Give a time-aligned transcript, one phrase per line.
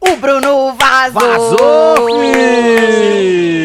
[0.00, 1.20] O Bruno vazou!
[1.20, 1.60] Vazou!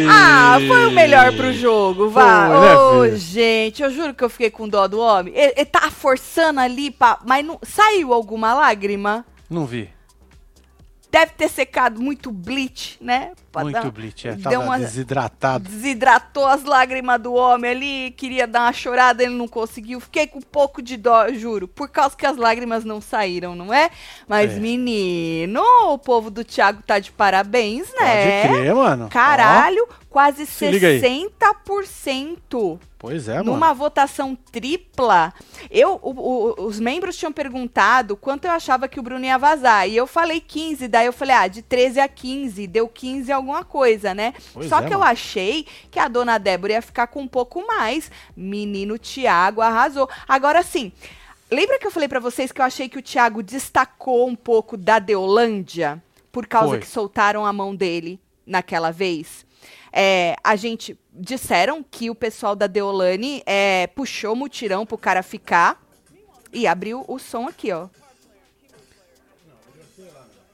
[0.10, 2.48] Ah, foi o melhor pro jogo, vá.
[2.50, 3.18] Né, Ô, filho?
[3.18, 5.34] gente, eu juro que eu fiquei com dó do homem.
[5.36, 9.26] Ele, ele tá forçando ali, pra, mas não, saiu alguma lágrima?
[9.50, 9.90] Não vi.
[11.16, 13.32] Deve ter secado muito bleach, né?
[13.64, 14.28] Muito dar- bleach.
[14.28, 15.70] É, deu uma- desidratado.
[15.70, 20.00] Desidratou as lágrimas do homem ali, queria dar uma chorada, ele não conseguiu.
[20.00, 23.74] Fiquei com um pouco de dó, juro, por causa que as lágrimas não saíram, não
[23.74, 23.90] é?
[24.28, 24.60] Mas, É.
[24.60, 28.48] menino, o povo do Thiago tá de parabéns, né?
[28.48, 29.06] Pode crer, mano.
[29.06, 31.00] Ó, Caralho, quase Se liga aí.
[31.00, 32.80] 60%.
[32.98, 33.54] pois é, mano.
[33.54, 35.34] Numa votação tripla,
[35.70, 36.12] eu, o-
[36.62, 39.88] o- os membros tinham perguntado quanto eu achava que o Bruno ia vazar.
[39.88, 43.64] E eu falei 15, daí eu falei, ah, de 13 a 15, deu 15 alguma
[43.64, 44.34] coisa, né?
[44.54, 45.12] Pois Só é, que eu mano.
[45.12, 48.12] achei que a dona Débora ia ficar com um pouco mais.
[48.36, 50.10] Menino Tiago arrasou.
[50.28, 50.92] Agora sim,
[51.50, 54.76] lembra que eu falei pra vocês que eu achei que o Tiago destacou um pouco
[54.76, 56.02] da Deolândia?
[56.32, 56.80] Por causa Foi.
[56.80, 59.46] que soltaram a mão dele naquela vez?
[59.94, 65.24] É, a gente disseram que o pessoal da Deolane é, puxou o mutirão pro cara
[65.24, 65.82] ficar
[66.52, 67.88] e abriu o som aqui, ó.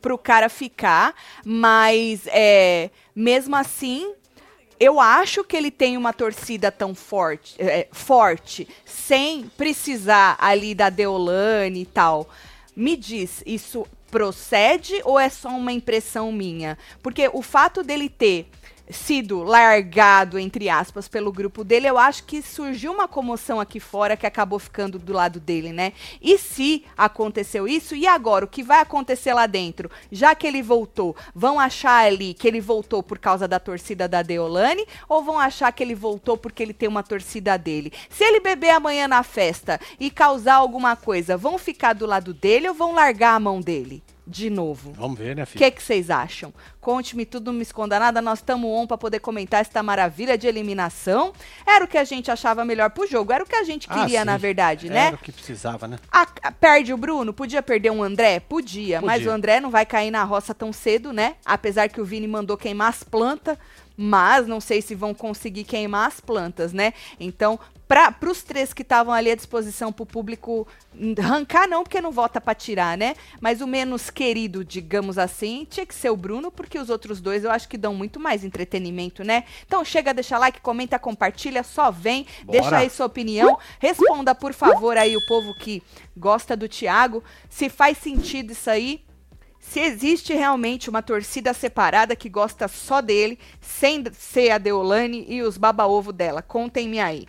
[0.01, 1.13] Pro cara ficar,
[1.45, 4.13] mas é, mesmo assim,
[4.79, 10.89] eu acho que ele tem uma torcida tão forte, é, forte, sem precisar ali da
[10.89, 12.27] Deolane e tal.
[12.75, 16.77] Me diz, isso procede ou é só uma impressão minha?
[17.01, 18.47] Porque o fato dele ter
[18.91, 24.17] sido largado, entre aspas, pelo grupo dele, eu acho que surgiu uma comoção aqui fora
[24.17, 25.93] que acabou ficando do lado dele, né?
[26.21, 28.45] E se aconteceu isso, e agora?
[28.45, 29.89] O que vai acontecer lá dentro?
[30.11, 34.21] Já que ele voltou, vão achar ali que ele voltou por causa da torcida da
[34.21, 37.91] Deolane ou vão achar que ele voltou porque ele tem uma torcida dele?
[38.09, 42.67] Se ele beber amanhã na festa e causar alguma coisa, vão ficar do lado dele
[42.67, 44.03] ou vão largar a mão dele?
[44.31, 44.93] De novo.
[44.93, 45.59] Vamos ver, né, O filho?
[45.63, 46.53] que que vocês acham?
[46.79, 48.21] Conte-me tudo, não me esconda nada.
[48.21, 51.33] Nós estamos on para poder comentar esta maravilha de eliminação.
[51.67, 53.33] Era o que a gente achava melhor pro jogo.
[53.33, 54.25] Era o que a gente Ah, queria, sim.
[54.25, 55.07] na verdade, né?
[55.07, 55.97] Era o que precisava, né?
[56.09, 57.33] A- a- perde o Bruno?
[57.33, 58.39] Podia perder um André?
[58.39, 59.31] Podia, mas Podia.
[59.31, 61.35] o André não vai cair na roça tão cedo, né?
[61.45, 63.57] Apesar que o Vini mandou queimar as plantas,
[63.97, 66.93] mas não sei se vão conseguir queimar as plantas, né?
[67.19, 67.59] Então,
[67.91, 70.65] para os três que estavam ali à disposição para o público
[71.19, 73.15] arrancar, não, porque não vota para tirar, né?
[73.41, 77.43] Mas o menos querido, digamos assim, tinha que ser o Bruno, porque os outros dois
[77.43, 79.43] eu acho que dão muito mais entretenimento, né?
[79.67, 82.61] Então chega, deixa like, comenta, compartilha, só vem, Bora.
[82.61, 83.59] deixa aí sua opinião.
[83.77, 85.83] Responda, por favor, aí o povo que
[86.15, 89.03] gosta do Thiago, se faz sentido isso aí.
[89.59, 95.43] Se existe realmente uma torcida separada que gosta só dele, sem ser a Deolane e
[95.43, 96.41] os baba-ovo dela.
[96.41, 97.27] Contem-me aí.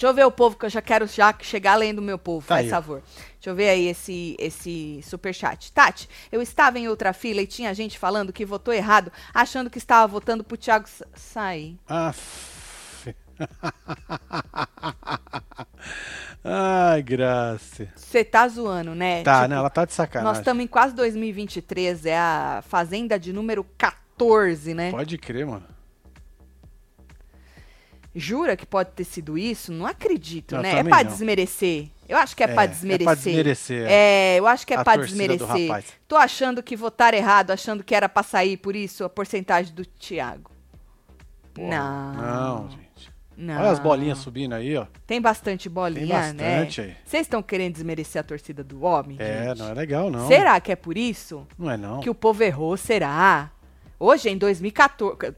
[0.00, 2.46] Deixa eu ver o povo, que eu já quero já chegar além do meu povo,
[2.46, 2.70] Tá faz aí.
[2.70, 3.02] favor.
[3.34, 5.70] Deixa eu ver aí esse, esse superchat.
[5.72, 9.76] Tati, eu estava em outra fila e tinha gente falando que votou errado, achando que
[9.76, 11.76] estava votando pro Thiago sa- sair.
[11.86, 13.14] Aff.
[16.42, 17.86] Ai, graça.
[17.94, 19.22] Você tá zoando, né?
[19.22, 19.56] Tá, Tipo, né?
[19.56, 20.40] Ela tá de Nós sacanagem.
[20.40, 24.90] estamos em quase 2023, é a Fazenda de número 14, né?
[24.90, 25.66] Pode crer, mano.
[28.14, 29.72] Jura que pode ter sido isso?
[29.72, 30.78] Não acredito, Eu né?
[30.78, 31.04] É não.
[31.04, 31.88] desmerecer.
[32.08, 33.04] Eu acho que é, É, pra é desmerecer.
[33.04, 35.84] pra desmerecer, É, eu acho que é a pra torcida do desmerecer.
[36.08, 39.84] Tô achando que votaram errado, achando que era pra sair, por isso a porcentagem do
[39.84, 40.50] Thiago.
[41.56, 42.12] não.
[42.14, 43.10] Não, gente.
[43.36, 43.58] Não.
[43.60, 44.86] Olha as bolinhas subindo aí, ó.
[45.06, 46.86] Tem bastante bolinha, Tem bastante né?
[46.88, 46.96] aí.
[47.06, 49.16] Vocês estão querendo desmerecer a torcida do homem?
[49.18, 49.58] É, gente?
[49.60, 50.28] não é legal, não.
[50.28, 51.46] Será que é por isso?
[51.58, 52.00] Não é, não.
[52.00, 53.50] que o povo errou, será?
[53.98, 55.34] Hoje, em 2014.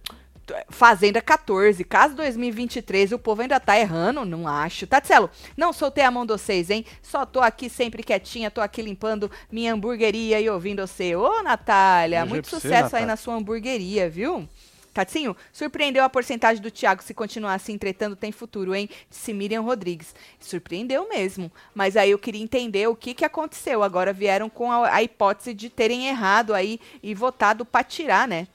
[0.68, 4.86] Fazenda 14, caso 2023 o povo ainda tá errando, não acho.
[4.86, 6.84] Tatselo, não soltei a mão de vocês, hein?
[7.02, 11.14] Só tô aqui sempre quietinha, tô aqui limpando minha hamburgueria e ouvindo você.
[11.16, 14.49] Ô, Natália, muito pra você, sucesso aí na sua hamburgueria, viu?
[14.93, 18.90] Tatinho, surpreendeu a porcentagem do Thiago se continuar se entretando tem futuro, hein?
[19.08, 20.14] Disse Miriam Rodrigues.
[20.38, 21.50] Surpreendeu mesmo.
[21.75, 23.82] Mas aí eu queria entender o que, que aconteceu.
[23.82, 28.46] Agora vieram com a, a hipótese de terem errado aí e votado pra tirar, né?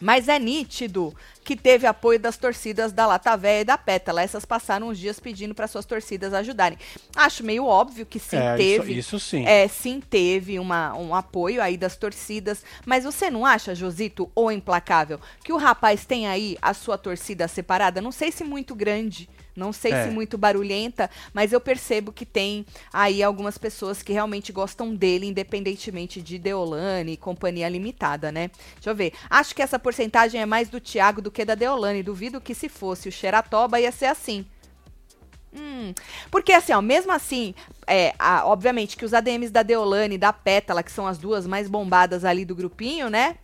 [0.00, 1.14] Mas é nítido
[1.44, 4.22] que teve apoio das torcidas da Lata Véia e da Pétala.
[4.22, 6.78] Essas passaram uns dias pedindo para suas torcidas ajudarem.
[7.16, 8.92] Acho meio óbvio que sim é, teve.
[8.92, 9.44] Isso, isso sim.
[9.46, 12.62] É, sim, teve uma, um apoio aí das torcidas.
[12.84, 17.48] Mas você não acha, Josito, ou implacável, que o rapaz tem aí a sua torcida
[17.48, 18.00] separada?
[18.00, 19.28] Não sei se muito grande,
[19.58, 20.04] Não sei É.
[20.04, 25.26] se muito barulhenta, mas eu percebo que tem aí algumas pessoas que realmente gostam dele,
[25.26, 28.50] independentemente de Deolane e companhia limitada, né?
[28.76, 29.12] Deixa eu ver.
[29.28, 32.02] Acho que essa porcentagem é mais do Thiago do que da Deolane.
[32.02, 34.46] Duvido que se fosse o Xeratoba ia ser assim.
[35.52, 35.94] Hum,
[36.30, 37.54] porque assim, ó, mesmo assim,
[37.86, 41.46] é, a- obviamente que os ADMs da Deolane e da Pétala, que são as duas
[41.46, 43.36] mais bombadas ali do grupinho, né?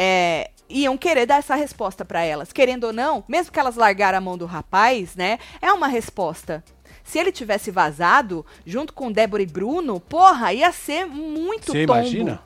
[0.00, 2.52] É, iam querer dar essa resposta pra elas.
[2.52, 5.40] Querendo ou não, mesmo que elas largaram a mão do rapaz, né?
[5.60, 6.62] É uma resposta.
[7.02, 11.98] Se ele tivesse vazado, junto com Débora e Bruno, porra, ia ser muito Você tombo.
[11.98, 12.40] imagina?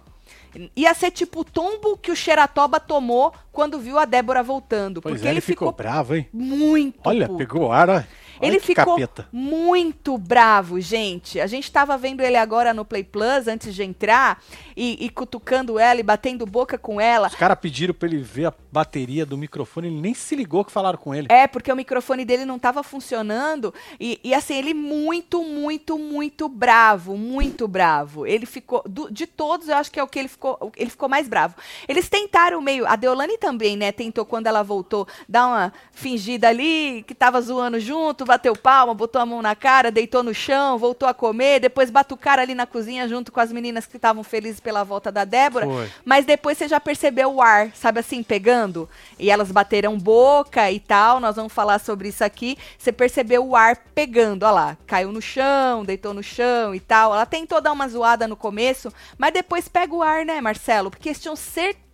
[0.76, 5.02] Ia ser tipo o tombo que o Xeratoba tomou quando viu a Débora voltando.
[5.02, 6.28] Pois porque é, ele ele ficou ficou bravo, hein?
[6.32, 7.38] muito Olha, puto.
[7.38, 8.08] pegou ar, olha.
[8.42, 9.28] Ele ficou capeta.
[9.32, 11.40] muito bravo, gente.
[11.40, 14.42] A gente tava vendo ele agora no Play Plus antes de entrar
[14.76, 17.28] e, e cutucando ela e batendo boca com ela.
[17.28, 20.72] Os caras pediram pra ele ver a bateria do microfone, ele nem se ligou que
[20.72, 21.28] falaram com ele.
[21.30, 23.72] É, porque o microfone dele não tava funcionando.
[24.00, 27.16] E, e, assim, ele muito, muito, muito bravo.
[27.16, 28.26] Muito bravo.
[28.26, 28.82] Ele ficou.
[28.86, 30.72] do- de todos, eu acho que é o que ele ficou.
[30.76, 31.54] Ele ficou mais bravo.
[31.86, 32.86] Eles tentaram meio.
[32.86, 33.92] A Deolane também, né?
[33.92, 39.20] Tentou, quando ela voltou, dar uma fingida ali, que tava zoando junto, bateu palma, botou
[39.20, 43.06] a mão na cara, deitou no chão, voltou a comer, depois batucaram ali na cozinha
[43.06, 45.66] junto com as meninas que estavam felizes pela volta da Débora.
[45.66, 45.90] Foi.
[46.02, 48.88] Mas depois você já percebeu o ar, sabe assim, pegando?
[49.18, 52.56] E elas bateram boca e tal, nós vamos falar sobre isso aqui.
[52.78, 54.76] Você percebeu o ar pegando, olha lá.
[54.86, 57.12] Caiu no chão, deitou no chão e tal.
[57.12, 60.90] Ela tentou dar uma zoada no começo, mas depois pega o ar, né, Marcelo?
[60.90, 61.91] Porque eles tinham certeza,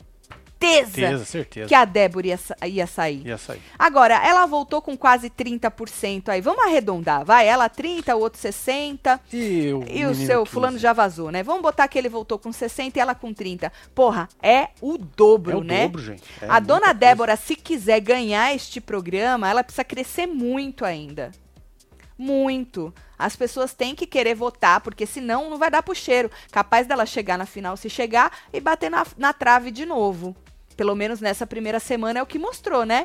[0.60, 1.68] Certeza, certeza.
[1.68, 3.26] que a Débora ia, ia sair.
[3.26, 3.62] Ia sair.
[3.78, 6.40] Agora, ela voltou com quase 30% aí.
[6.40, 7.46] Vamos arredondar, vai.
[7.46, 9.20] Ela 30, o outro 60.
[9.32, 10.50] E o, E o seu 15?
[10.50, 11.42] fulano já vazou, né?
[11.42, 13.72] Vamos botar que ele voltou com 60 e ela com 30.
[13.94, 15.82] Porra, é o dobro, É o né?
[15.86, 16.22] dobro, gente.
[16.42, 16.94] É a dona coisa.
[16.94, 21.30] Débora, se quiser ganhar este programa, ela precisa crescer muito ainda.
[22.18, 22.92] Muito.
[23.16, 26.30] As pessoas têm que querer votar, porque senão não vai dar pro cheiro.
[26.50, 30.34] Capaz dela chegar na final, se chegar, e bater na, na trave de novo.
[30.78, 33.04] Pelo menos nessa primeira semana é o que mostrou, né?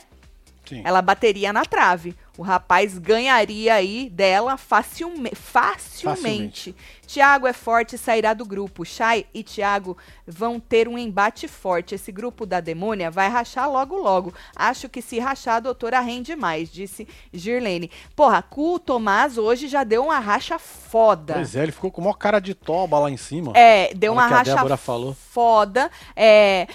[0.63, 0.83] Sim.
[0.85, 2.15] Ela bateria na trave.
[2.37, 6.75] O rapaz ganharia aí dela facilme facilmente.
[7.07, 8.85] Tiago é forte e sairá do grupo.
[8.85, 9.97] Chay e Tiago
[10.27, 11.95] vão ter um embate forte.
[11.95, 14.31] Esse grupo da demônia vai rachar logo logo.
[14.55, 17.89] Acho que se rachar, a doutora rende mais, disse Girlene.
[18.15, 21.33] Porra, o Tomás hoje já deu uma racha foda.
[21.33, 23.51] Pois é, ele ficou com maior cara de toba lá em cima.
[23.55, 25.13] É, deu uma racha falou.
[25.13, 25.89] foda.
[26.15, 26.67] É,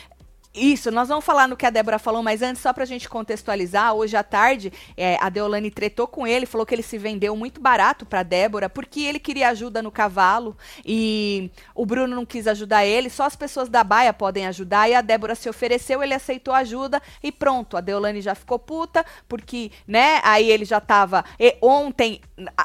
[0.54, 3.94] isso, nós vamos falar no que a Débora falou, mas antes, só pra gente contextualizar,
[3.94, 7.60] hoje à tarde, é, a Deolane tretou com ele, falou que ele se vendeu muito
[7.60, 12.84] barato pra Débora, porque ele queria ajuda no cavalo e o Bruno não quis ajudar
[12.84, 16.52] ele, só as pessoas da baia podem ajudar, e a Débora se ofereceu, ele aceitou
[16.52, 21.24] a ajuda e pronto, a Deolane já ficou puta, porque, né, aí ele já tava.
[21.38, 22.20] e ontem,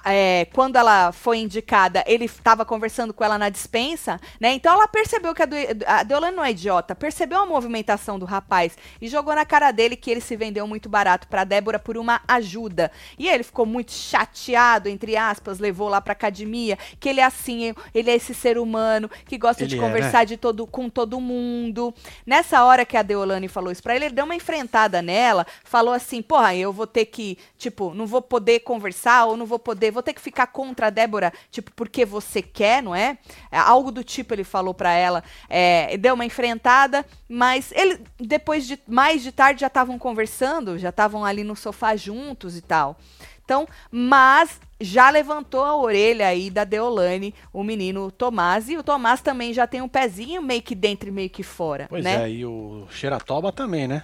[0.06, 4.54] é, quando ela foi indicada, ele tava conversando com ela na dispensa, né?
[4.54, 5.56] Então ela percebeu que a, Do-
[5.86, 7.73] a Deolane não é idiota, percebeu a movimentação
[8.20, 11.80] do rapaz e jogou na cara dele que ele se vendeu muito barato pra Débora
[11.80, 12.92] por uma ajuda.
[13.18, 17.74] E ele ficou muito chateado, entre aspas, levou lá pra academia, que ele é assim,
[17.94, 21.20] ele é esse ser humano que gosta de Ele é, conversar de todo, com todo
[21.20, 21.94] mundo.
[22.26, 25.94] Nessa hora que a Deolane falou isso pra ele, ele deu uma enfrentada nela, falou
[25.94, 29.92] assim: porra, eu vou ter que, tipo, não vou poder conversar ou não vou poder,
[29.92, 33.18] vou ter que ficar contra a Débora, tipo, porque você quer, não é?
[33.52, 35.24] É, Algo do tipo ele falou pra ela.
[35.50, 40.90] É, deu uma enfrentada, mas ele, depois de mais de tarde, já estavam conversando, já
[40.90, 42.98] estavam ali no sofá juntos e tal.
[43.46, 49.22] Então, mas já levantou a orelha aí da Deolane, o menino Tomás, e o Tomás
[49.22, 52.24] também já tem um pezinho meio que dentro e meio que fora, Pois né?
[52.24, 54.04] é, e o Xeratoba também, né?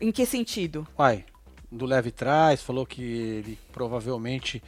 [0.00, 0.86] Em que sentido?
[0.98, 1.24] Uai,
[1.72, 4.62] do leve trás, falou que ele provavelmente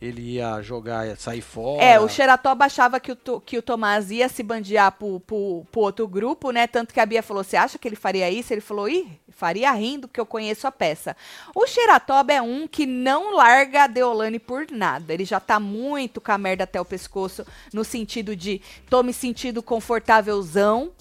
[0.00, 1.82] ele ia jogar, ia sair fora.
[1.82, 5.80] É, o Xeratoba achava que o, que o Tomás ia se bandear pro, pro, pro
[5.82, 6.66] outro grupo, né?
[6.66, 8.52] Tanto que a Bia falou: você acha que ele faria isso?
[8.52, 11.14] Ele falou: ih, faria rindo, que eu conheço a peça.
[11.54, 15.12] O Xeratoba é um que não larga a Deolane por nada.
[15.12, 19.12] Ele já tá muito com a merda até o pescoço, no sentido de tô me
[19.12, 20.92] sentindo confortávelzão.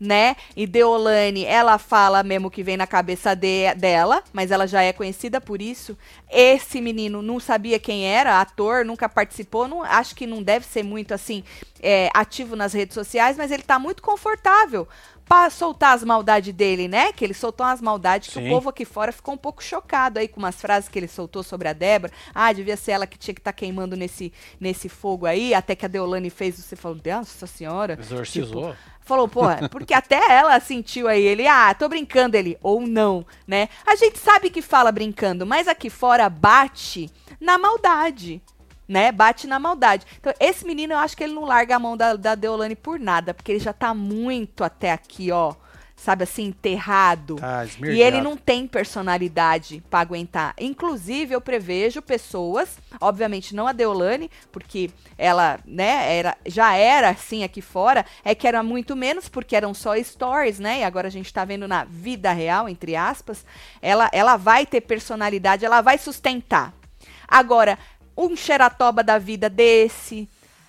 [0.00, 0.36] Né?
[0.54, 4.92] E Deolane, ela fala mesmo que vem na cabeça de- dela, mas ela já é
[4.92, 5.98] conhecida por isso.
[6.30, 10.84] Esse menino não sabia quem era, ator, nunca participou, não, acho que não deve ser
[10.84, 11.42] muito assim
[11.82, 14.86] é, ativo nas redes sociais, mas ele tá muito confortável
[15.28, 17.12] para soltar as maldades dele, né?
[17.12, 18.46] Que ele soltou umas maldades que Sim.
[18.46, 21.42] o povo aqui fora ficou um pouco chocado aí com umas frases que ele soltou
[21.42, 22.12] sobre a Débora.
[22.34, 25.84] Ah, devia ser ela que tinha que estar queimando nesse, nesse fogo aí, até que
[25.84, 27.98] a Deolane fez, você falou, nossa senhora.
[28.00, 28.74] Exorcizou.
[29.08, 33.70] Falou, pô, porque até ela sentiu aí, ele, ah, tô brincando, ele, ou não, né?
[33.86, 37.10] A gente sabe que fala brincando, mas aqui fora bate
[37.40, 38.42] na maldade,
[38.86, 39.10] né?
[39.10, 40.04] Bate na maldade.
[40.20, 43.00] Então, esse menino, eu acho que ele não larga a mão da, da Deolane por
[43.00, 45.54] nada, porque ele já tá muito até aqui, ó,
[45.98, 47.36] sabe assim, enterrado.
[47.36, 50.54] Tá E ele não tem personalidade pra aguentar.
[50.58, 57.42] Inclusive, eu prevejo pessoas, obviamente não a Deolane, porque ela, né, era, já era assim
[57.42, 60.80] aqui fora, é que era muito menos, porque eram só stories, né?
[60.80, 63.44] E agora a gente tá vendo na vida real, entre aspas.
[63.82, 66.72] Ela, ela vai ter personalidade, ela vai sustentar.
[67.26, 67.76] Agora,
[68.16, 70.28] um xeratoba da vida desse.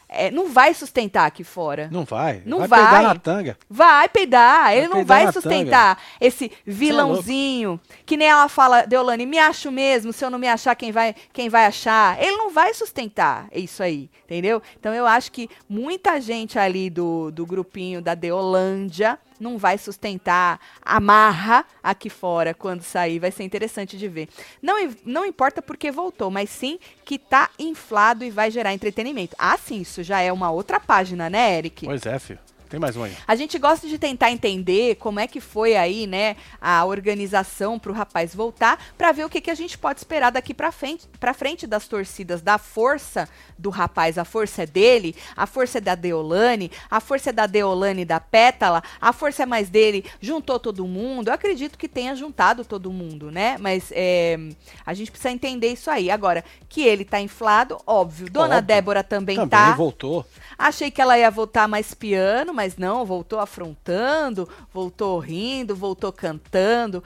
[0.09, 1.87] É, não vai sustentar aqui fora.
[1.91, 2.41] Não vai.
[2.45, 2.67] Não vai.
[2.67, 2.79] vai.
[2.79, 3.57] peidar na tanga.
[3.69, 9.25] Vai peidar, ele não peidar vai na sustentar esse vilãozinho, que nem ela fala, Deolane,
[9.25, 12.21] me acho mesmo, se eu não me achar, quem vai, quem vai achar?
[12.21, 14.61] Ele não vai sustentar isso aí, entendeu?
[14.79, 20.59] Então eu acho que muita gente ali do, do grupinho da Deolândia não vai sustentar
[20.81, 24.29] a marra aqui fora quando sair, vai ser interessante de ver.
[24.61, 29.35] Não, não importa porque voltou, mas sim que tá inflado e vai gerar entretenimento.
[29.39, 31.85] Ah, sim, isso já é uma outra página, né, Eric?
[31.85, 32.39] Pois é, filho.
[32.69, 33.15] Tem mais um aí.
[33.27, 37.91] A gente gosta de tentar entender como é que foi aí, né, a organização para
[37.91, 41.07] o rapaz voltar, para ver o que, que a gente pode esperar daqui para frente,
[41.19, 44.17] para frente das torcidas, da força do rapaz.
[44.17, 48.05] A força é dele, a força é da Deolane, a força é da Deolane e
[48.05, 51.29] da Pétala, a força é mais dele, juntou todo mundo.
[51.29, 53.57] Eu acredito que tenha juntado todo mundo, né?
[53.59, 54.37] Mas é,
[54.85, 56.11] a gente precisa entender isso aí.
[56.11, 58.29] Agora, que ele tá inflado, óbvio.
[58.29, 58.61] Dona Óbvio.
[58.61, 59.73] Débora também, Também tá.
[59.73, 60.25] voltou.
[60.57, 67.01] Achei que ela ia voltar mais piano, mas não, voltou afrontando, voltou rindo, voltou cantando,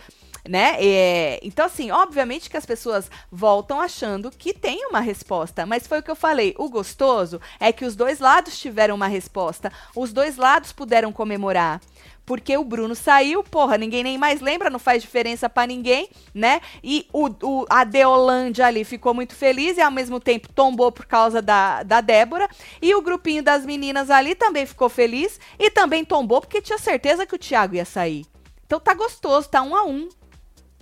[0.49, 0.77] né?
[0.79, 5.99] É, então, assim, obviamente que as pessoas voltam achando que tem uma resposta, mas foi
[5.99, 6.55] o que eu falei.
[6.57, 11.79] O gostoso é que os dois lados tiveram uma resposta, os dois lados puderam comemorar.
[12.25, 16.61] Porque o Bruno saiu, porra, ninguém nem mais lembra, não faz diferença pra ninguém, né?
[16.81, 21.05] E o, o, a Deolândia ali ficou muito feliz e ao mesmo tempo tombou por
[21.05, 22.47] causa da, da Débora.
[22.81, 27.25] E o grupinho das meninas ali também ficou feliz e também tombou porque tinha certeza
[27.25, 28.25] que o Thiago ia sair.
[28.65, 30.07] Então tá gostoso, tá um a um.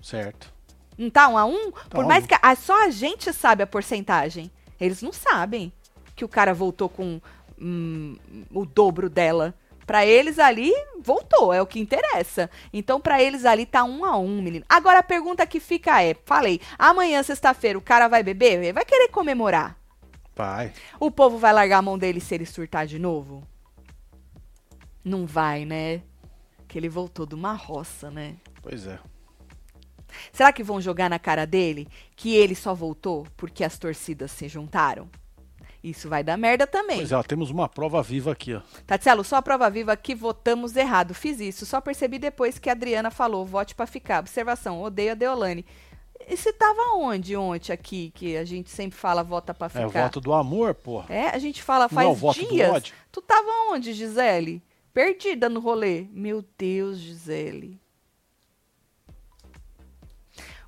[0.02, 0.54] Certo.
[0.98, 1.72] Não tá um a um?
[1.90, 4.52] Por um mais que a- só a gente sabe a porcentagem.
[4.80, 5.74] Eles não sabem
[6.16, 7.20] que o cara voltou com
[7.60, 8.16] hum,
[8.54, 9.56] o dobro dela.
[9.86, 10.72] Pra eles ali,
[11.02, 12.50] voltou, é o que interessa.
[12.72, 14.66] Então, pra eles ali, tá um a um, menino.
[14.70, 18.60] Agora, a pergunta que fica é, falei, amanhã, sexta-feira, o cara vai beber?
[18.60, 19.78] Ele vai querer comemorar.
[20.36, 20.72] Pai.
[21.00, 23.46] O povo vai largar a mão dele se ele surtar de novo?
[25.04, 26.02] Não vai, né?
[26.68, 28.36] Que ele voltou de uma roça, né?
[28.62, 29.00] Pois é.
[30.32, 34.48] Será que vão jogar na cara dele que ele só voltou porque as torcidas se
[34.48, 35.10] juntaram?
[35.84, 36.98] Isso vai dar merda também.
[36.98, 38.62] Pois é, ó, temos uma prova viva aqui, ó.
[38.86, 41.14] Tatielo, só a prova viva que votamos errado.
[41.16, 41.66] Fiz isso.
[41.66, 44.20] Só percebi depois que a Adriana falou, vote pra ficar.
[44.20, 45.66] Observação, odeio a Deolane.
[46.28, 49.88] E você tava onde ontem aqui, que a gente sempre fala vota pra É ficar?
[49.88, 51.12] o voto do amor, porra.
[51.14, 52.70] É, a gente fala Não é faz o voto do dias.
[52.72, 52.94] ódio?
[53.12, 54.62] Tu tava onde, Gisele?
[54.94, 56.06] Perdida no rolê.
[56.12, 57.81] Meu Deus, Gisele.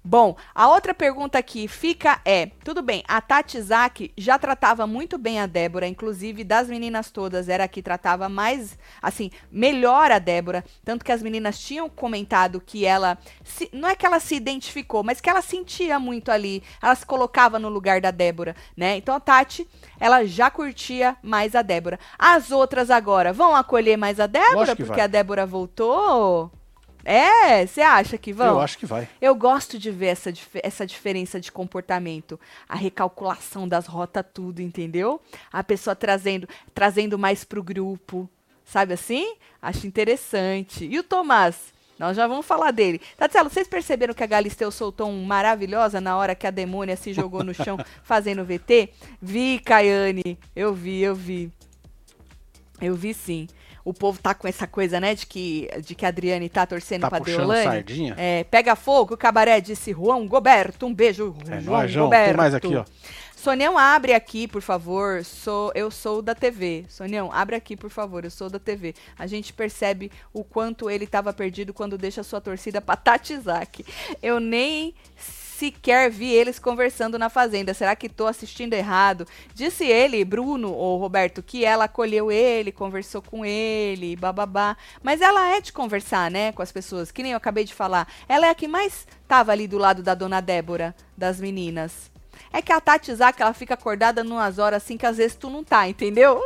[0.05, 5.17] Bom, a outra pergunta que fica é: tudo bem, a Tati Zaki já tratava muito
[5.17, 10.19] bem a Débora, inclusive das meninas todas, era a que tratava mais, assim, melhor a
[10.19, 10.65] Débora.
[10.83, 15.03] Tanto que as meninas tinham comentado que ela, se- não é que ela se identificou,
[15.03, 18.97] mas que ela sentia muito ali, ela se colocava no lugar da Débora, né?
[18.97, 19.65] Então a Tati,
[19.97, 21.97] ela já curtia mais a Débora.
[22.19, 25.01] As outras agora vão acolher mais a Débora, porque vai.
[25.01, 26.51] a Débora voltou?
[27.05, 28.47] É, você acha que vão?
[28.47, 29.07] Eu acho que vai.
[29.21, 34.61] Eu gosto de ver essa, dif- essa diferença de comportamento, a recalculação das rotas, tudo,
[34.61, 35.19] entendeu?
[35.51, 38.29] A pessoa trazendo, trazendo mais pro grupo,
[38.63, 39.35] sabe assim?
[39.61, 40.85] Acho interessante.
[40.85, 41.73] E o Tomás?
[41.99, 42.99] Nós já vamos falar dele.
[43.17, 47.13] Tatielo, vocês perceberam que a Galisteu soltou um maravilhosa na hora que a demônia se
[47.13, 48.89] jogou no chão fazendo VT?
[49.21, 50.37] Vi, Caiane.
[50.55, 51.51] Eu vi, eu vi.
[52.81, 53.47] Eu vi sim.
[53.85, 57.01] O povo tá com essa coisa, né, de que, de que a Adriane tá torcendo
[57.01, 57.63] Tá pra Deolane.
[57.63, 58.15] sardinha?
[58.17, 60.85] É, pega fogo, o cabaré disse Juan Goberto.
[60.85, 62.05] Um beijo, É João nóis, João.
[62.05, 62.27] Goberto.
[62.27, 62.85] Tem mais aqui, ó.
[63.35, 65.21] Sonião, abre aqui, por favor.
[65.25, 66.85] Sou, eu sou da TV.
[66.87, 68.23] Sonião, abre aqui, por favor.
[68.23, 68.95] Eu sou da TV.
[69.19, 73.85] A gente percebe o quanto ele estava perdido quando deixa a sua torcida pra Tatizak.
[74.21, 74.95] Eu nem
[75.53, 77.73] sequer vi eles conversando na fazenda.
[77.73, 79.27] Será que tô assistindo errado?
[79.53, 84.75] Disse ele, Bruno ou Roberto, que ela acolheu ele, conversou com ele, bababá.
[85.01, 88.07] Mas ela é de conversar, né, com as pessoas, que nem eu acabei de falar.
[88.27, 92.11] Ela é a que mais tava ali do lado da dona Débora, das meninas.
[92.51, 95.49] É que a Tati Zaka, ela fica acordada numas horas assim que às vezes tu
[95.49, 96.41] não tá, entendeu?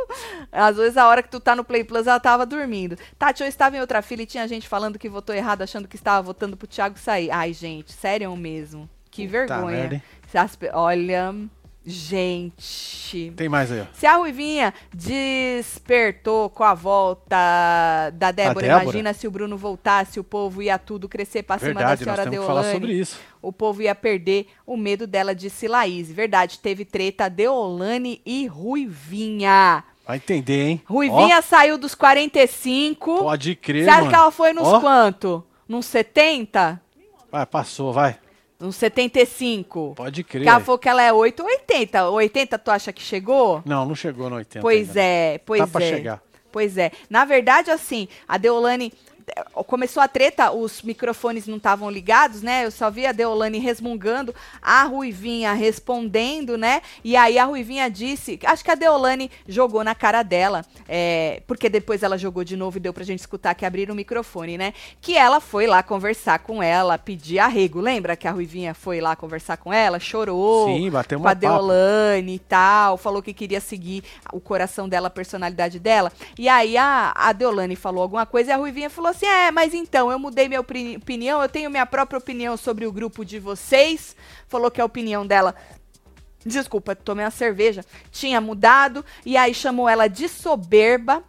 [0.52, 2.96] Às vezes a hora que tu tá no Play Plus, ela tava dormindo.
[3.18, 5.96] Tati, eu estava em outra fila e tinha gente falando que votou errado, achando que
[5.96, 7.30] estava votando pro Thiago sair.
[7.30, 8.88] Ai, gente, sério mesmo.
[9.22, 10.02] Que vergonha.
[10.34, 11.34] As pe- Olha,
[11.84, 13.32] gente.
[13.36, 13.84] Tem mais aí, ó.
[13.92, 18.82] Se a Ruivinha despertou com a volta da Débora, Débora?
[18.84, 22.14] imagina se o Bruno voltasse, o povo ia tudo crescer pra cima da Verdade, nós
[22.16, 22.64] senhora temos que Deolane.
[22.66, 23.18] falar sobre isso.
[23.42, 26.10] O povo ia perder o medo dela, disse Laís.
[26.10, 29.82] Verdade, teve treta Deolane e Ruivinha.
[30.06, 30.82] Vai entender, hein?
[30.86, 33.10] Ruivinha saiu dos 45.
[33.10, 34.08] Ó, pode crer, acha mano.
[34.10, 34.80] que ela foi nos Ó.
[34.80, 35.44] quanto?
[35.68, 36.80] Nos 70?
[37.30, 38.16] Vai, passou, vai.
[38.60, 39.94] Nos 75?
[39.96, 40.42] Pode crer.
[40.42, 42.10] Que ela falou que ela é 8 ou 80.
[42.10, 43.62] 80 tu acha que chegou?
[43.64, 45.00] Não, não chegou no 80 Pois ainda.
[45.00, 45.88] é, pois Tá pra é.
[45.88, 46.22] chegar.
[46.50, 46.90] Pois é.
[47.08, 48.92] Na verdade, assim, a Deolane
[49.66, 52.64] começou a treta, os microfones não estavam ligados, né?
[52.64, 56.82] Eu só vi a Deolane resmungando, a Ruivinha respondendo, né?
[57.04, 61.68] E aí a Ruivinha disse, acho que a Deolane jogou na cara dela, é, porque
[61.68, 64.72] depois ela jogou de novo e deu pra gente escutar que abriram o microfone, né?
[65.00, 67.80] Que ela foi lá conversar com ela, pedir arrego.
[67.80, 70.66] Lembra que a Ruivinha foi lá conversar com ela, chorou?
[70.66, 74.02] Sim, bateu com a Deolane e tal, falou que queria seguir
[74.32, 76.12] o coração dela, a personalidade dela.
[76.38, 79.74] E aí a, a Deolane falou alguma coisa e a Ruivinha falou assim: É, mas
[79.74, 83.38] então, eu mudei minha opini- opinião, eu tenho minha própria opinião sobre o grupo de
[83.38, 84.16] vocês.
[84.48, 85.54] Falou que a opinião dela.
[86.44, 87.84] Desculpa, tomei uma cerveja.
[88.10, 89.04] Tinha mudado.
[89.26, 91.22] E aí chamou ela de soberba.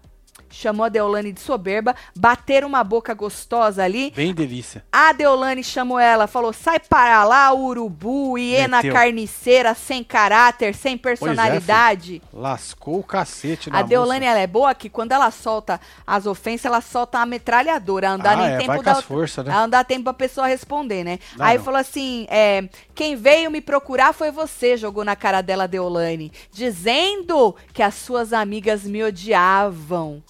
[0.49, 1.95] Chamou a Deolane de soberba.
[2.15, 4.11] Bateram uma boca gostosa ali.
[4.15, 4.83] Bem delícia.
[4.91, 8.93] A Deolane chamou ela, falou: sai para lá, urubu, hiena Meteu.
[8.93, 12.21] carniceira, sem caráter, sem personalidade.
[12.33, 14.31] Lascou o cacete na a Deolane, moça.
[14.31, 18.09] ela é boa que quando ela solta as ofensas, ela solta a metralhadora.
[18.11, 18.91] Não dá Ah, nem é, tempo da.
[18.93, 19.51] as forças, né?
[19.53, 21.19] Não dá tempo pra pessoa responder, né?
[21.35, 21.63] Dá Aí não.
[21.63, 26.31] falou assim: é, quem veio me procurar foi você, jogou na cara dela a Deolane,
[26.51, 30.21] dizendo que as suas amigas me odiavam.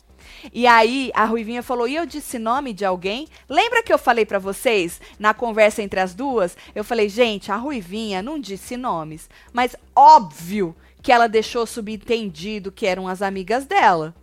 [0.53, 3.27] E aí a Ruivinha falou: "E eu disse nome de alguém?
[3.47, 6.55] Lembra que eu falei pra vocês na conversa entre as duas?
[6.73, 12.85] Eu falei: "Gente, a Ruivinha não disse nomes, mas óbvio que ela deixou subentendido que
[12.85, 14.13] eram as amigas dela,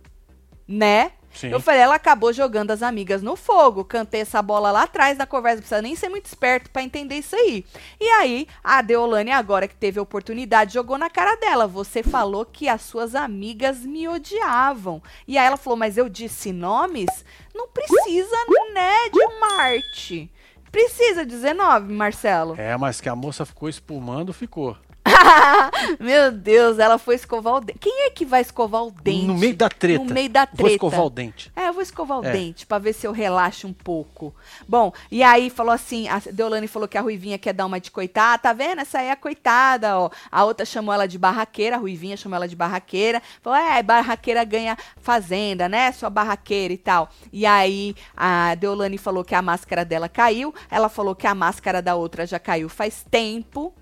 [0.67, 1.11] né?
[1.37, 1.49] Sim.
[1.49, 3.85] Eu falei, ela acabou jogando as amigas no fogo.
[3.85, 7.15] Cantei essa bola lá atrás na conversa, não precisa nem ser muito esperto pra entender
[7.15, 7.63] isso aí.
[7.99, 11.67] E aí, a Deolane, agora que teve a oportunidade, jogou na cara dela.
[11.67, 15.01] Você falou que as suas amigas me odiavam.
[15.27, 17.23] E aí ela falou, mas eu disse nomes?
[17.53, 18.35] Não precisa,
[18.73, 20.31] né, de Marte.
[20.71, 22.55] Precisa dizer nome, Marcelo.
[22.57, 24.75] É, mas que a moça ficou espumando, ficou.
[25.99, 27.79] Meu Deus, ela foi escovar o dente.
[27.79, 29.25] Quem é que vai escovar o dente?
[29.25, 30.03] No meio da treta.
[30.03, 30.61] No meio da treta.
[30.63, 31.51] Vou escovar o dente.
[31.55, 32.31] É, eu vou escovar o É.
[32.31, 34.33] dente pra ver se eu relaxo um pouco.
[34.67, 37.91] Bom, e aí falou assim, a Deolane falou que a Ruivinha quer dar uma de
[37.91, 38.79] coitada, tá vendo?
[38.81, 40.09] Essa aí é a coitada, ó.
[40.31, 43.21] A outra chamou ela de barraqueira, a Ruivinha chamou ela de barraqueira.
[43.41, 45.91] Falou, é, barraqueira ganha fazenda, né?
[45.91, 47.09] Sua barraqueira e tal.
[47.31, 51.81] E aí a Deolane falou que a máscara dela caiu, ela falou que a máscara
[51.81, 53.73] da outra já caiu faz tempo.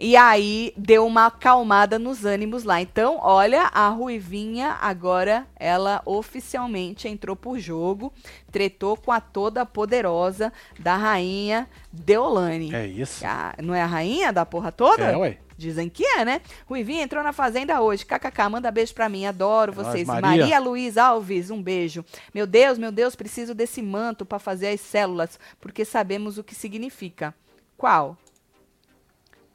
[0.00, 2.80] E aí deu uma acalmada nos ânimos lá.
[2.80, 8.12] Então, olha, a Ruivinha agora ela oficialmente entrou pro jogo,
[8.52, 12.72] tretou com a toda poderosa da rainha Deolane.
[12.72, 13.26] É isso.
[13.26, 15.02] A- não é a rainha da porra toda?
[15.04, 15.38] É, ué.
[15.56, 16.40] Dizem que é, né?
[16.68, 18.06] Ruivinha entrou na fazenda hoje.
[18.06, 19.26] KKK, manda beijo pra mim.
[19.26, 20.06] Adoro É vocês.
[20.06, 20.22] Maria.
[20.28, 22.04] Maria Luiz Alves, um beijo.
[22.32, 26.54] Meu Deus, meu Deus, preciso desse manto pra fazer as células, porque sabemos o que
[26.54, 27.34] significa.
[27.76, 28.16] Qual?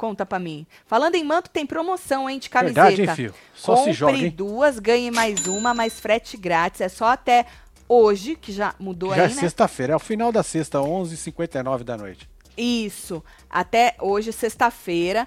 [0.03, 0.67] Conta pra mim.
[0.85, 2.87] Falando em manto, tem promoção, hein, de camiseta.
[2.87, 3.33] Verdade, hein, filho?
[3.53, 4.29] Só Compre se joga, hein?
[4.29, 6.81] duas, ganhe mais uma, mais frete grátis.
[6.81, 7.45] É só até
[7.87, 9.39] hoje, que já mudou Já é aí, né?
[9.39, 12.29] sexta-feira, é o final da sexta, 11h59 da noite.
[12.57, 13.23] Isso.
[13.49, 15.25] Até hoje, sexta-feira,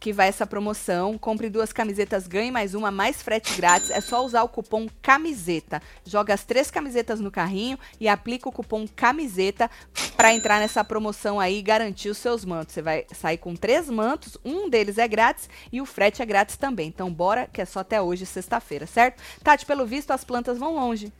[0.00, 1.18] que vai essa promoção.
[1.18, 3.90] Compre duas camisetas, ganhe mais uma, mais frete grátis.
[3.90, 5.82] É só usar o cupom camiseta.
[6.04, 9.70] Joga as três camisetas no carrinho e aplica o cupom camiseta
[10.16, 12.74] para entrar nessa promoção aí e garantir os seus mantos.
[12.74, 16.56] Você vai sair com três mantos, um deles é grátis e o frete é grátis
[16.56, 16.88] também.
[16.88, 19.22] Então bora, que é só até hoje, sexta-feira, certo?
[19.42, 21.12] Tati, pelo visto, as plantas vão longe.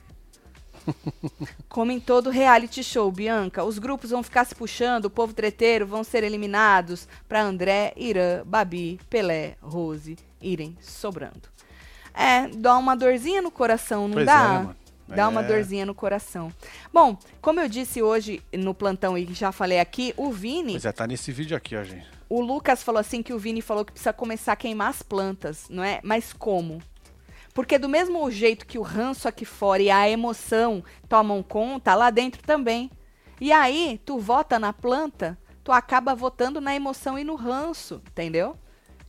[1.69, 5.85] Como em todo reality show, Bianca, os grupos vão ficar se puxando, o povo treteiro
[5.85, 11.41] vão ser eliminados para André, Irã, Babi, Pelé, Rose irem sobrando.
[12.13, 14.61] É, dá uma dorzinha no coração, não pois dá?
[14.63, 14.75] é, né?
[15.15, 15.47] Dá uma É.
[15.47, 16.51] dorzinha no coração.
[16.93, 20.91] Bom, como eu disse hoje no plantão e já falei aqui, o Vini, Pois é,
[20.91, 22.05] tá nesse vídeo aqui, ó, gente.
[22.27, 25.65] o Lucas falou assim que o Vini falou que precisa começar a queimar as plantas,
[25.69, 26.01] não é?
[26.03, 26.81] Mas como?
[27.57, 32.11] Porque do mesmo jeito que o ranço aqui fora e a emoção tomam conta, lá
[32.11, 32.91] dentro também.
[33.41, 38.55] E aí, tu vota na planta, tu acaba votando na emoção e no ranço, entendeu?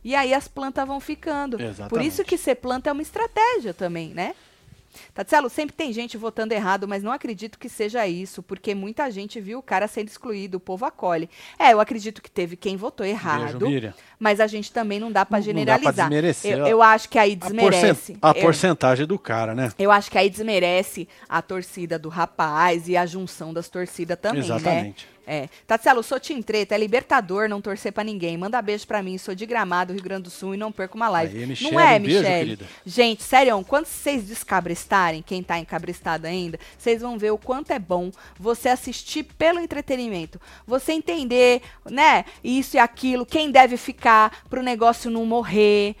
[0.03, 1.57] E aí as plantas vão ficando.
[1.57, 2.07] Por Exatamente.
[2.07, 4.33] isso que ser planta é uma estratégia também, né?
[5.13, 9.39] Tatselo, sempre tem gente votando errado, mas não acredito que seja isso, porque muita gente
[9.41, 11.29] viu o cara sendo excluído, o povo acolhe.
[11.57, 13.65] É, eu acredito que teve quem votou errado,
[14.19, 15.93] mas a gente também não dá Não- não dá generalizar.
[15.93, 18.17] pra desmerecer, eu, eu acho que aí A, desmerece.
[18.21, 19.71] a Eu- porcentagem do cara, né?
[19.77, 24.39] eu acho que aí desmerece a torcida do rapaz e a junção das torcidas também,
[24.41, 25.05] Exatamente.
[25.05, 25.18] né?
[25.31, 25.47] É.
[25.67, 28.35] Tatselo, sou Tim Treta, é libertador não torcer pra ninguém.
[28.35, 31.07] Manda beijo pra mim, sou de Gramado, Rio Grande do Sul e não perco uma
[31.07, 31.37] live.
[31.37, 32.59] Aí, Michele, não é, um Michele?
[32.83, 37.77] Gente, sério, quando vocês descabrestarem, quem tá encabrestado ainda, vocês vão ver o quanto é
[37.77, 40.41] bom você assistir pelo entretenimento.
[40.65, 45.95] Você entender, né, isso e aquilo, quem deve ficar pro negócio não morrer.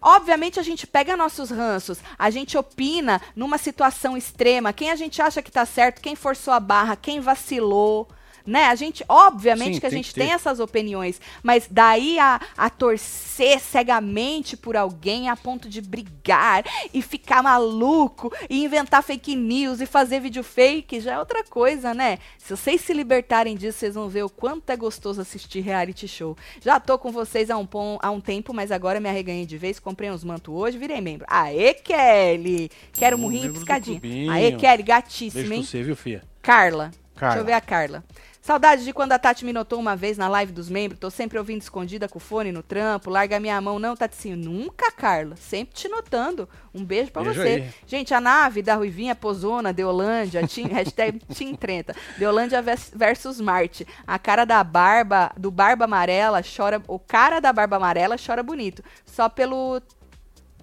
[0.00, 5.20] Obviamente a gente pega nossos ranços, a gente opina numa situação extrema, quem a gente
[5.20, 8.08] acha que tá certo, quem forçou a barra, quem vacilou,
[8.46, 8.66] né?
[8.66, 12.68] A gente, obviamente Sim, que a gente que tem essas opiniões, mas daí a, a
[12.70, 19.80] torcer cegamente por alguém a ponto de brigar e ficar maluco e inventar fake news
[19.80, 22.18] e fazer vídeo fake já é outra coisa, né?
[22.38, 26.36] Se vocês se libertarem disso, vocês vão ver o quanto é gostoso assistir reality show.
[26.60, 29.56] Já tô com vocês há um, pom- há um tempo, mas agora me arreganhei de
[29.58, 31.26] vez, comprei uns mantos hoje, virei membro.
[31.28, 32.70] Aê, Kelly!
[32.92, 34.00] Quero Ô, murrinho e piscadinha.
[34.00, 34.30] clubinho.
[34.32, 35.62] Aê, Kelly, Beijo gatíssima, pra hein?
[35.64, 36.22] você, viu, filha?
[36.40, 36.86] Carla.
[36.88, 37.40] Deixa Carla.
[37.40, 38.04] eu ver a Carla.
[38.44, 40.98] Saudade de quando a Tati me notou uma vez na live dos membros.
[40.98, 43.08] Tô sempre ouvindo escondida com o fone no trampo.
[43.08, 44.36] Larga minha mão, não, Taticinho.
[44.36, 45.36] Nunca, Carla.
[45.36, 46.48] Sempre te notando.
[46.74, 47.48] Um beijo pra Beijo você.
[47.48, 47.70] aí.
[47.86, 51.94] Gente, a nave da Ruivinha Pozona, Deolândia, Team, hashtag Team Trenta.
[52.18, 53.86] Deolândia vers- versus Marte.
[54.04, 56.82] A cara da barba, do Barba Amarela, chora.
[56.88, 58.82] O cara da Barba Amarela chora bonito.
[59.06, 59.80] Só pelo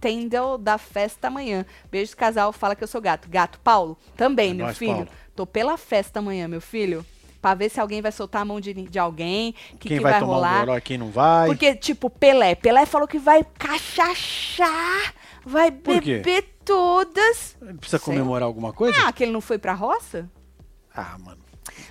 [0.01, 1.65] Tendel da festa amanhã.
[1.89, 2.51] Beijo, casal.
[2.51, 3.29] Fala que eu sou gato.
[3.29, 4.95] Gato, Paulo, também, É meu filho.
[4.95, 5.09] Paulo.
[5.33, 7.05] Tô pela festa amanhã, meu filho.
[7.41, 9.53] Pra ver se alguém vai soltar a mão de, de alguém.
[9.79, 10.57] Que quem que vai, vai, tomar rolar.
[10.63, 11.47] um goró quem não vai.
[11.47, 12.53] Porque, tipo, Pelé.
[12.55, 15.13] Pelé falou que vai cachachar.
[15.45, 17.55] Vai beber todas.
[17.79, 18.13] Precisa Sei.
[18.13, 18.97] comemorar alguma coisa?
[19.05, 20.29] Ah, que ele não foi pra roça?
[20.93, 21.39] Ah, mano.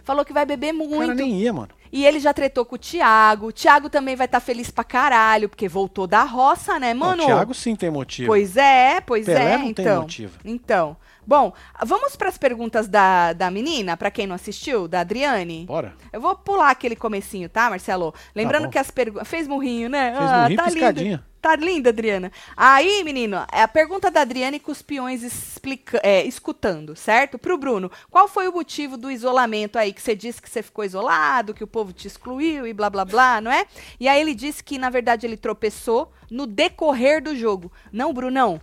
[0.05, 1.15] Falou que vai beber O cara muito.
[1.15, 1.69] nem ia, mano.
[1.91, 3.47] E ele já tretou com o Thiago.
[3.47, 7.23] O Thiago também vai estar feliz pra caralho, porque voltou da roça, né, mano?
[7.23, 8.29] o Thiago sim tem motivo.
[8.29, 10.03] Pois é, pois Pelé é, não tem então.
[10.03, 10.39] motivo.
[10.45, 10.97] Então,
[11.29, 11.53] bom,
[11.85, 15.67] vamos para as perguntas da, da menina, pra quem não assistiu, da Adriane.
[15.67, 15.95] Bora.
[16.11, 18.15] Eu vou pular aquele comecinho, tá, Marcelo?
[18.35, 18.71] Lembrando bom.
[18.71, 19.29] que as perguntas.
[19.29, 20.15] Fez murrinho, né?
[20.17, 21.11] Fez murrinho, piscadinha.
[21.11, 21.29] linda.
[21.41, 22.33] Tá linda, Adriana.
[22.57, 27.39] Aí, menino, é a pergunta da Adriane com os peões explica, é, escutando, certo?
[27.39, 29.93] Pro Bruno, qual foi o motivo do isolamento aí?
[29.93, 33.05] Que você disse que você ficou isolado, que o povo te excluiu e blá blá
[33.05, 33.67] blá, não é?
[34.01, 37.71] E aí ele disse que, na verdade, ele tropeçou no decorrer do jogo.
[37.93, 38.61] Não, Brunão.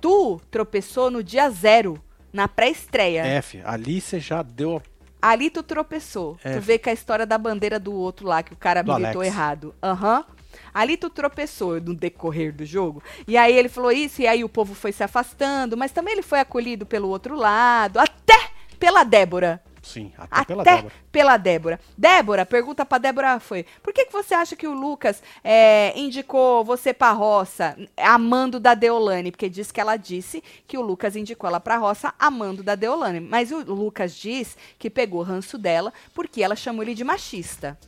[0.00, 3.24] Tu tropeçou no dia zero, na pré-estreia.
[3.24, 4.82] F, ali você já deu.
[5.20, 6.38] Ali tu tropeçou.
[6.44, 6.54] É.
[6.54, 9.22] Tu vê que a história da bandeira do outro lá, que o cara Do militou
[9.22, 9.34] Alex.
[9.34, 9.74] errado.
[9.82, 10.24] Aham.
[10.72, 13.02] Ali tu tropeçou no decorrer do jogo.
[13.26, 16.22] E aí ele falou isso, e aí o povo foi se afastando, mas também ele
[16.22, 19.62] foi acolhido pelo outro lado, até pela Débora.
[19.86, 20.94] Sim, até, Até pela Débora.
[21.12, 21.80] pela Débora.
[21.96, 26.64] Débora, pergunta pra Débora foi: por que, que você acha que o Lucas é, indicou
[26.64, 29.30] você pra roça amando da Deolane?
[29.30, 33.20] Porque diz que ela disse que o Lucas indicou ela pra roça amando da Deolane.
[33.20, 37.78] Mas o Lucas diz que pegou ranço dela porque ela chamou ele de machista.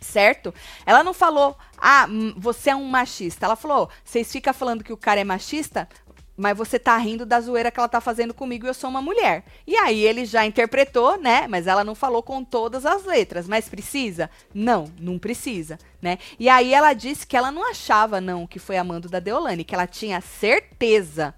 [0.00, 0.54] Certo?
[0.86, 3.44] Ela não falou, ah, hum, você é um machista.
[3.44, 5.88] Ela falou, vocês ficam falando que o cara é machista,
[6.36, 9.00] mas você tá rindo da zoeira que ela tá fazendo comigo e eu sou uma
[9.00, 9.44] mulher.
[9.66, 11.46] E aí ele já interpretou, né?
[11.48, 13.48] Mas ela não falou com todas as letras.
[13.48, 14.30] Mas precisa?
[14.52, 16.18] Não, não precisa, né?
[16.38, 19.74] E aí ela disse que ela não achava, não, que foi amando da Deolane, que
[19.74, 21.34] ela tinha certeza.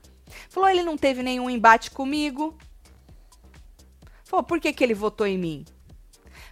[0.49, 2.57] Falou, ele não teve nenhum embate comigo.
[4.25, 5.65] Falou, por que, que ele votou em mim?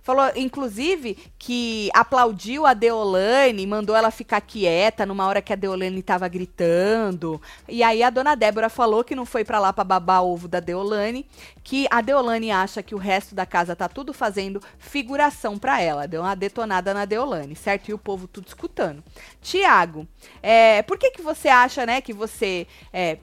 [0.06, 6.00] Falou, inclusive, que aplaudiu a Deolane, mandou ela ficar quieta numa hora que a Deolane
[6.00, 7.42] tava gritando.
[7.68, 10.60] E aí a dona Débora falou que não foi pra lá pra babar ovo da
[10.60, 11.26] Deolane,
[11.64, 16.06] que a Deolane acha que o resto da casa tá tudo fazendo figuração pra ela.
[16.06, 17.88] Deu uma detonada na Deolane, certo?
[17.88, 19.02] E o povo tudo escutando.
[19.42, 20.06] Tiago,
[20.40, 23.18] é, por que que você acha, né, que você é,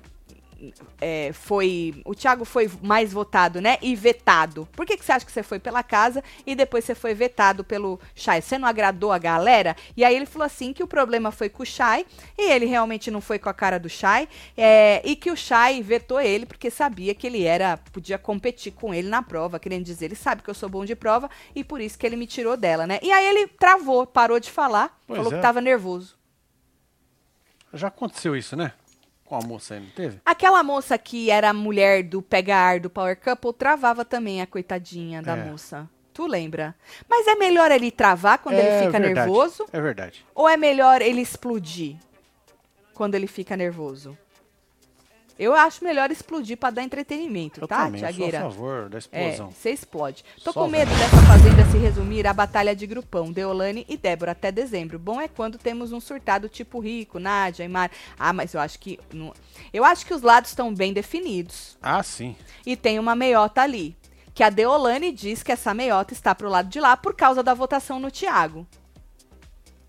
[1.02, 2.02] é, foi.
[2.06, 3.78] O Thiago foi mais votado, né?
[3.82, 4.68] E vetado.
[4.74, 7.64] Por que, que você acha que você foi pela casa e depois você foi vetado
[7.64, 8.42] pelo Chay?
[8.42, 9.76] Você não agradou a galera?
[9.98, 12.06] E aí ele falou assim que o problema foi com o Chay
[12.38, 14.28] e ele realmente não foi com a cara do Chay.
[14.56, 17.78] É, e que o Chay vetou ele porque sabia que ele era.
[17.92, 20.96] podia competir com ele na prova, querendo dizer, ele sabe que eu sou bom de
[20.96, 23.00] prova e por isso que ele me tirou dela, né?
[23.02, 25.36] E aí ele travou, parou de falar, Pois falou é.
[25.36, 26.16] que tava nervoso.
[27.74, 28.74] Já aconteceu isso, né?
[29.34, 30.20] Com a moça aí, não teve?
[30.24, 34.46] Aquela moça que era a mulher do Pega Ar do Power Couple travava também a
[34.46, 35.46] coitadinha da É.
[35.46, 35.90] moça.
[36.14, 36.76] Tu lembra?
[37.10, 39.66] Mas é melhor ele travar quando ele fica verdade, nervoso?
[39.74, 40.24] É verdade.
[40.36, 41.96] Ou é melhor ele explodir
[42.94, 44.16] quando ele fica nervoso?
[45.38, 48.42] Eu acho melhor explodir pra dar entretenimento, Eu tá, também, eu sou a Tiagueira?
[48.42, 49.50] favor da É, explosão.
[49.52, 50.24] você explode.
[50.44, 54.34] Tô Só com medo dessa fazenda se resumir à batalha de grupão, Deolane e Débora
[54.34, 55.00] até dezembro.
[55.00, 57.90] Bom é quando temos um surtado tipo Rico, Nádia, Aymar.
[58.18, 59.34] Ah, mas eu acho que não-
[59.74, 62.36] eu acho que os lados estão bem definidos Ah, sim.
[62.64, 63.98] e tem uma meiota ali,
[64.36, 67.56] que a Deolane diz que essa meiota está pro lado de lá por causa da
[67.56, 68.68] votação no Tiago.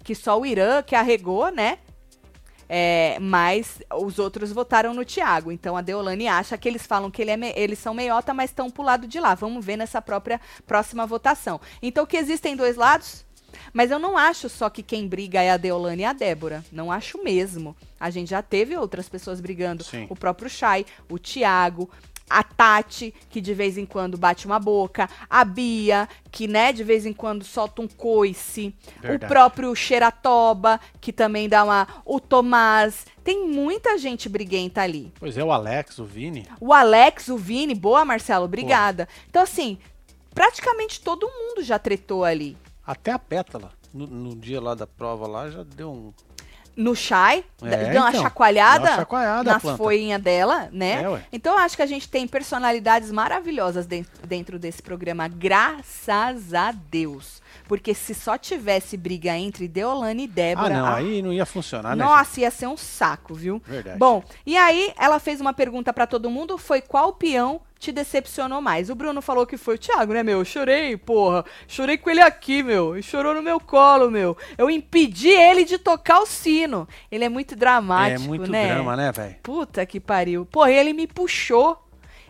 [0.02, 1.78] Que só o Irã que arregou, né?
[2.68, 5.53] É, mas os outros votaram no Tiago.
[5.53, 8.50] Então a Deolane acha que eles falam que ele é me- eles são meiota, mas
[8.50, 9.35] estão pro lado de lá.
[9.35, 11.61] Vamos ver nessa própria próxima votação.
[11.83, 13.24] Então que existem dois lados?
[13.72, 16.64] Mas eu não acho só que quem briga é a Deolane e a Débora.
[16.72, 17.77] Não acho mesmo.
[18.00, 19.85] A gente já teve outras pessoas brigando.
[19.85, 20.07] Sim.
[20.11, 21.88] O próprio Chay, o Tiago,
[22.28, 26.82] a Tati, que de vez em quando bate uma boca, a Bia, que né, de
[26.82, 29.24] vez em quando solta um coice, Verdade.
[29.24, 31.87] o próprio Xeratoba, que também dá uma.
[32.04, 33.06] O Tomás.
[33.22, 35.12] Tem muita gente briguenta ali.
[35.18, 36.46] Pois é, o Alex, o Vini.
[36.60, 39.08] O Alex, o Vini, boa, Marcelo, obrigada.
[39.30, 39.78] Então, assim,
[40.34, 42.56] praticamente todo mundo já tretou ali.
[42.87, 43.72] Até a Pétala.
[43.92, 46.12] No, no dia lá da prova lá já deu um.
[46.76, 51.04] No Shai, É, deu uma então, chacoalhada, uma chacoalhada nas folhinhas dela, né?
[51.04, 51.20] É.
[51.32, 56.72] Então eu acho que a gente tem personalidades maravilhosas dentro, dentro desse programa, graças a
[56.72, 57.42] Deus.
[57.67, 60.75] Porque se só tivesse briga entre Deolane e Ah, Débora.
[60.75, 62.05] não, ah, aí não ia funcionar, né?
[62.05, 63.55] nossa, ia ser um saco, viu?
[63.55, 63.71] gente?
[63.71, 63.99] Verdade.
[63.99, 68.62] Bom, e aí ela fez uma pergunta pra todo mundo, foi qual peão te decepcionou
[68.62, 68.88] mais?
[68.88, 70.38] O Bruno falou que foi o Thiago, né, meu?
[70.38, 71.45] Eu chorei, porra.
[71.69, 72.95] Chorei com ele aqui, meu.
[72.95, 74.37] Ele chorou no meu colo, meu.
[74.57, 76.88] Eu impedi ele de tocar o sino.
[77.11, 78.69] Ele é muito é dramático, muito né?
[78.69, 79.37] drama, né, velho?
[79.43, 80.47] Puta que pariu.
[80.47, 81.84] Porra, ele me puxou.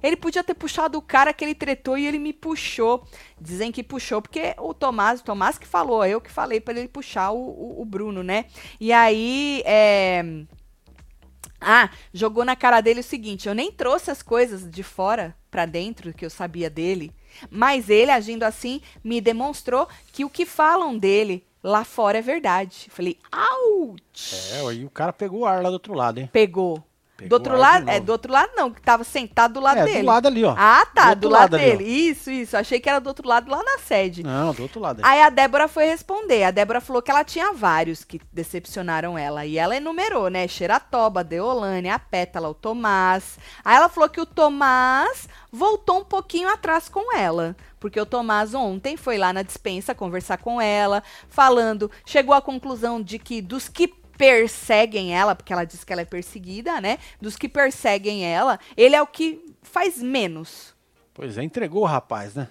[0.07, 3.05] Ele podia ter puxado o cara que ele tretou e ele me puxou.
[3.41, 6.89] Dizem que puxou, porque o Tomás, o Tomás que falou, eu que falei pra ele
[6.89, 8.45] puxar o, o- o Bruno, né?
[8.79, 10.23] E aí, é...
[11.61, 15.65] Ah, jogou na cara dele o seguinte: eu nem trouxe as coisas de fora pra
[15.65, 17.11] dentro que eu sabia dele,
[17.51, 22.89] mas ele agindo assim me demonstrou que o que falam dele lá fora é verdade.
[22.91, 24.35] Falei, ouch!
[24.53, 26.29] É, aí o cara pegou o ar lá do outro lado, hein?
[26.31, 26.83] Pegou.
[27.17, 29.85] Pegou do outro lado, é do outro lado não, que tava sentado do lado é,
[29.85, 30.01] dele.
[30.01, 30.53] do lado ali, ó.
[30.59, 31.85] Ah, tá, Do do, lado, lado ali, dele.
[31.85, 32.57] Isso, isso.
[32.57, 34.25] Achei que era do outro lado lá na sede.
[34.25, 35.01] Não, do outro lado.
[35.01, 35.09] ali.
[35.09, 36.43] Aí a Débora foi responder.
[36.43, 39.47] A Débora falou que ela tinha vários que decepcionaram ela.
[39.47, 40.49] E ela enumerou, né?
[40.49, 43.39] Xeratoba, Deolane, a Pétala, o Tomás.
[43.65, 47.55] Aí ela falou que o Tomás voltou um pouquinho atrás com ela.
[47.79, 53.01] Porque o Tomás ontem foi lá na dispensa conversar com ela, falando, chegou à conclusão
[53.01, 56.99] de que dos que perseguem ela, porque ela diz que ela é perseguida, né?
[57.21, 60.75] Dos que perseguem ela, ele é o que faz menos.
[61.13, 62.49] Pois é, entregou o rapaz, né?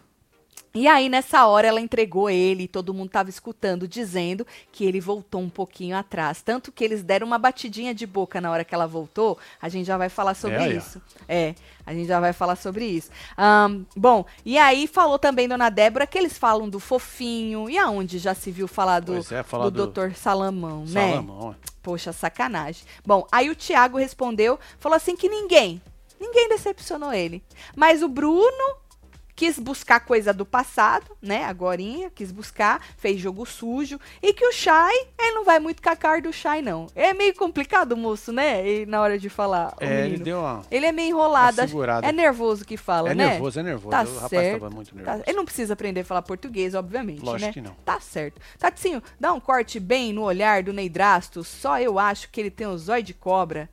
[0.75, 4.99] E aí, nessa hora, ela entregou ele, e todo mundo tava escutando, dizendo que ele
[4.99, 6.41] voltou um pouquinho atrás.
[6.41, 9.37] Tanto que eles deram uma batidinha de boca na hora que ela voltou.
[9.61, 10.99] A gente já vai falar sobre É, isso.
[11.27, 11.53] É,
[11.85, 13.11] a gente já vai falar sobre isso.
[13.37, 17.69] Ahn, bom, e aí falou também, dona Débora, que eles falam do fofinho.
[17.69, 21.11] E aonde já se viu falar do, é, falar do, do- doutor Salamão, né?
[21.11, 21.53] Salamão, ó.
[21.83, 22.83] Poxa, sacanagem.
[23.05, 25.79] Bom, aí o Thiago respondeu, falou assim que ninguém,
[26.19, 27.43] ninguém decepcionou ele.
[27.75, 28.81] Mas o Bruno
[29.35, 31.43] quis buscar coisa do passado, né?
[31.45, 33.99] Agorinha, quis buscar, fez jogo sujo.
[34.21, 36.87] E que o Shai, ele não vai muito cara do Shai, não.
[36.95, 38.67] É meio complicado o moço, né?
[38.67, 39.73] E na hora de falar.
[39.79, 40.61] É, ele deu uma.
[40.69, 41.61] Ele é meio enrolado.
[42.03, 43.29] É nervoso que fala, É né?
[43.29, 43.89] nervoso, é nervoso.
[43.89, 44.59] Tá o rapaz certo.
[44.61, 45.23] tava muito Tá- nervoso.
[45.25, 47.53] Ele não precisa aprender a falar português, obviamente, Lógico né?
[47.53, 47.73] que não.
[47.83, 48.39] Tá certo.
[48.59, 51.43] Tatinho, dá um corte bem no olhar do Neidrasto.
[51.43, 53.69] Só eu acho que ele tem um zóio de cobra.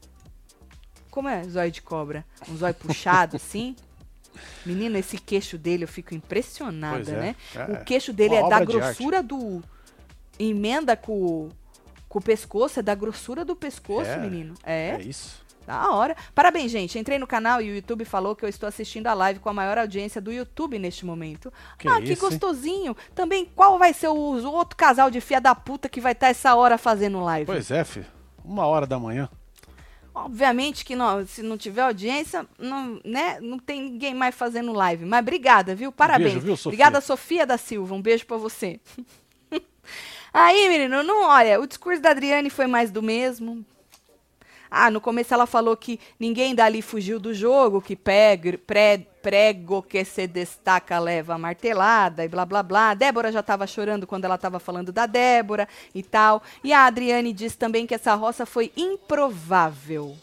[1.10, 2.24] Como é zóio de cobra?
[2.48, 3.74] Um zóio puxado, assim?
[4.64, 7.16] Menino, esse queixo dele eu fico impressionada, é.
[7.16, 7.36] né?
[7.54, 7.64] É.
[7.72, 9.62] O queixo dele Uma é da grossura do.
[10.38, 11.50] Emenda com,
[12.08, 14.16] com o pescoço, é da grossura do pescoço, É.
[14.16, 14.54] menino.
[14.64, 14.96] É.
[14.98, 15.40] É isso.
[15.66, 16.16] Da hora.
[16.34, 16.98] Parabéns, gente.
[16.98, 19.52] Entrei no canal e o YouTube falou que eu estou assistindo a live com a
[19.52, 21.52] maior audiência do YouTube neste momento.
[21.78, 22.30] Que ah, que isso, hein?
[22.30, 22.96] gostosinho.
[23.14, 26.28] Também, qual vai ser o, o outro casal de fia da puta que vai estar
[26.28, 27.46] essa hora fazendo live?
[27.46, 28.06] Pois é, filho.
[28.44, 29.28] Uma hora da manhã.
[30.14, 35.04] Obviamente que não, se não tiver audiência, não, né, não tem ninguém mais fazendo live.
[35.04, 35.92] Mas obrigada, viu?
[35.92, 36.32] Parabéns.
[36.32, 36.68] beijo, viu, Sofia?
[36.68, 37.94] Obrigada, Sofia da Silva.
[37.94, 38.80] Um beijo pra você.
[40.32, 43.64] Aí, menino, não, olha, o discurso da Adriane foi mais do mesmo.
[44.70, 49.82] Ah, no começo ela falou que ninguém dali fugiu do jogo, que peg, pré, prego
[49.82, 52.94] que se destaca leva a martelada e blá blá blá.
[52.94, 56.42] Débora já estava chorando quando ela estava falando da Débora e tal.
[56.62, 60.16] E a Adriane diz também que essa roça foi improvável.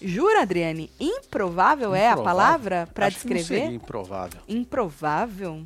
[0.00, 0.90] Jura, Adriane?
[1.00, 2.24] Improvável, é a Improvável?
[2.24, 3.44] palavra para que descrever?
[3.44, 4.40] seria improvável.
[4.46, 5.64] Improvável?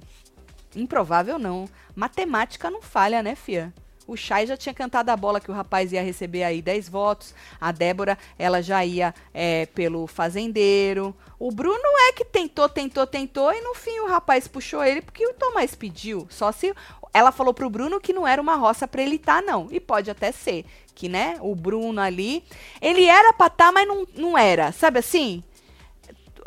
[0.76, 1.68] Improvável não.
[1.96, 3.74] Matemática não falha, né, fia?
[4.06, 7.34] O Chay já tinha cantado a bola que o rapaz ia receber aí 10 votos.
[7.60, 11.14] A Débora, ela já ia é, pelo fazendeiro.
[11.38, 15.26] O Bruno é que tentou, tentou, tentou e no fim o rapaz puxou ele porque
[15.26, 16.26] o Tomás pediu.
[16.28, 16.74] Só se
[17.12, 19.68] ela falou pro Bruno que não era uma roça pra ele estar, não.
[19.70, 22.44] E pode até ser que, né, o Bruno ali,
[22.80, 24.70] ele era pra estar, mas não, não era.
[24.72, 25.42] Sabe assim?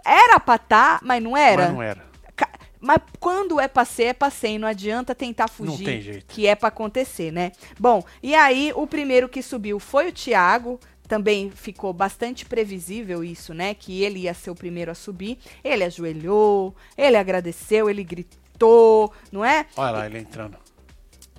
[0.05, 1.63] Era pra estar, mas não era.
[1.63, 2.12] Mas não era.
[2.83, 4.49] Mas quando é pra ser, é pra ser.
[4.49, 5.85] e Não adianta tentar fugir.
[5.85, 6.25] tem jeito.
[6.27, 7.53] Que é pra acontecer, né?
[7.79, 10.77] Bom, e aí o primeiro que subiu foi o Thiago.
[11.07, 13.73] Também ficou bastante previsível isso, né?
[13.73, 15.37] Que ele ia ser o primeiro a subir.
[15.63, 19.65] Ele ajoelhou, ele agradeceu, ele gritou, não é?
[19.77, 20.57] Olha lá ele entrando.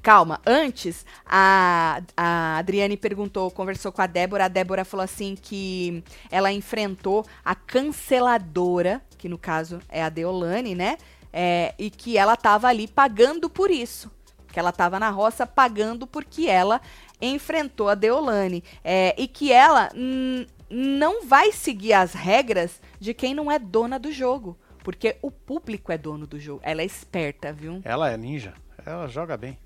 [0.02, 4.44] Calma, antes a, a Adriane perguntou, conversou com a Débora.
[4.44, 10.74] A Débora falou assim que ela enfrentou a canceladora, que no caso é a Deolane,
[10.74, 10.98] né?
[11.36, 14.08] É, e que ela tava ali pagando por isso.
[14.52, 16.80] Que ela tava na roça pagando porque ela
[17.20, 18.62] enfrentou a Deolane.
[18.84, 19.90] É, e que ela
[20.70, 24.56] não vai seguir as regras de quem não é dona do jogo.
[24.84, 26.60] Porque o público é dono do jogo.
[26.62, 27.80] Ela é esperta, viu?
[27.84, 28.54] Ela é ninja.
[28.86, 29.58] Ela joga bem.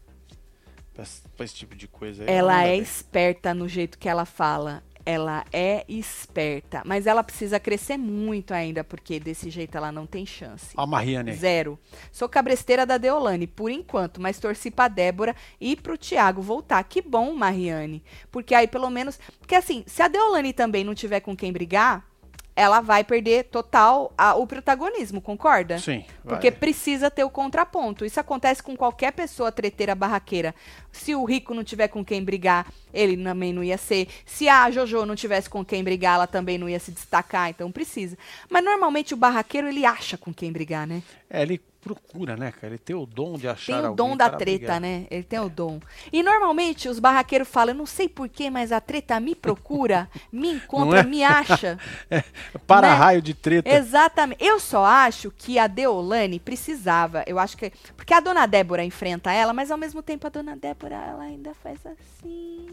[0.95, 2.31] Pra esse, tipo de coisa aí.
[2.31, 2.81] Ela manda é bem.
[2.81, 4.83] esperta no jeito que ela fala.
[5.05, 6.83] Ela é esperta.
[6.85, 10.75] Mas ela precisa crescer muito ainda, porque desse jeito ela não tem chance.
[10.77, 11.33] A Mariane.
[11.35, 11.79] Zero.
[12.13, 16.83] Sou cabresteira da Deolane, por enquanto, mas torci pra Débora e pro Thiago voltar.
[16.85, 18.03] Que bom, Mariane.
[18.31, 19.19] Porque aí, pelo menos.
[19.39, 22.07] Porque assim, se a Deolane também não tiver com quem brigar,
[22.59, 25.79] ela vai perder total a- o protagonismo, concorda?
[25.79, 26.05] Sim.
[26.25, 26.59] Porque vai.
[26.59, 28.05] precisa ter o contraponto.
[28.05, 30.53] Isso acontece com qualquer pessoa treteira barraqueira.
[30.91, 34.09] Se o rico não tiver com quem brigar, ele também não ia ser.
[34.27, 37.49] Se a Jojo não tivesse com quem brigar, ela também não ia se destacar.
[37.49, 38.19] Então precisa.
[38.51, 41.01] Mas normalmente o barraqueiro ele acha com quem brigar, né?
[41.31, 42.69] É, ele procura, né, cara?
[42.69, 44.81] Ele tem o dom de achar Tem o alguém dom da treta, brigar.
[44.81, 45.07] né?
[45.11, 45.81] Ele tem o dom.
[46.13, 50.51] E normalmente os barraqueiros falam, eu não sei porquê, mas a treta me procura, me
[50.51, 51.03] encontra, é?
[51.05, 51.79] me acha.
[52.67, 52.95] Para Né?
[52.95, 53.69] raio de treta.
[53.71, 54.43] Exatamente.
[54.45, 57.23] Eu só acho que a Deolane precisava.
[57.27, 57.71] Eu acho que.
[57.97, 61.55] Porque a dona Débora enfrenta ela, mas ao mesmo tempo a dona Débora ela ainda
[61.55, 62.67] faz assim.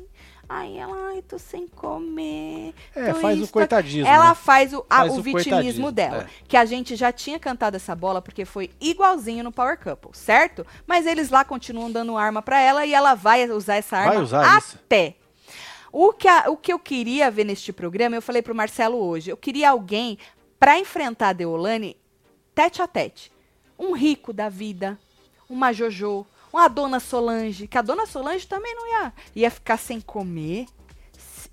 [0.48, 2.74] Ai, ela, ai, tô sem comer.
[2.96, 4.36] É, faz o isso, tô- coitadismo, Ela né?
[4.36, 6.24] faz o, a- Faz o o vitimismo dela.
[6.24, 6.28] é.
[6.48, 10.66] Que a gente já tinha cantado essa bola porque foi igualzinho no Power Couple, certo?
[10.86, 14.58] Mas eles lá continuam dando arma pra ela e ela vai usar essa arma usar
[14.60, 14.78] isso.
[14.86, 15.16] até.
[15.92, 19.32] O que, a- o que eu queria ver neste programa, eu falei pro Marcelo hoje,
[19.32, 20.18] eu queria alguém
[20.60, 21.98] pra enfrentar a Deolane
[22.54, 23.32] tete a tete.
[23.80, 24.98] Um rico da vida,
[25.50, 30.00] uma Jojo, uma Dona Solange, que a Dona Solange também não ia, ia ficar sem
[30.02, 30.66] comer.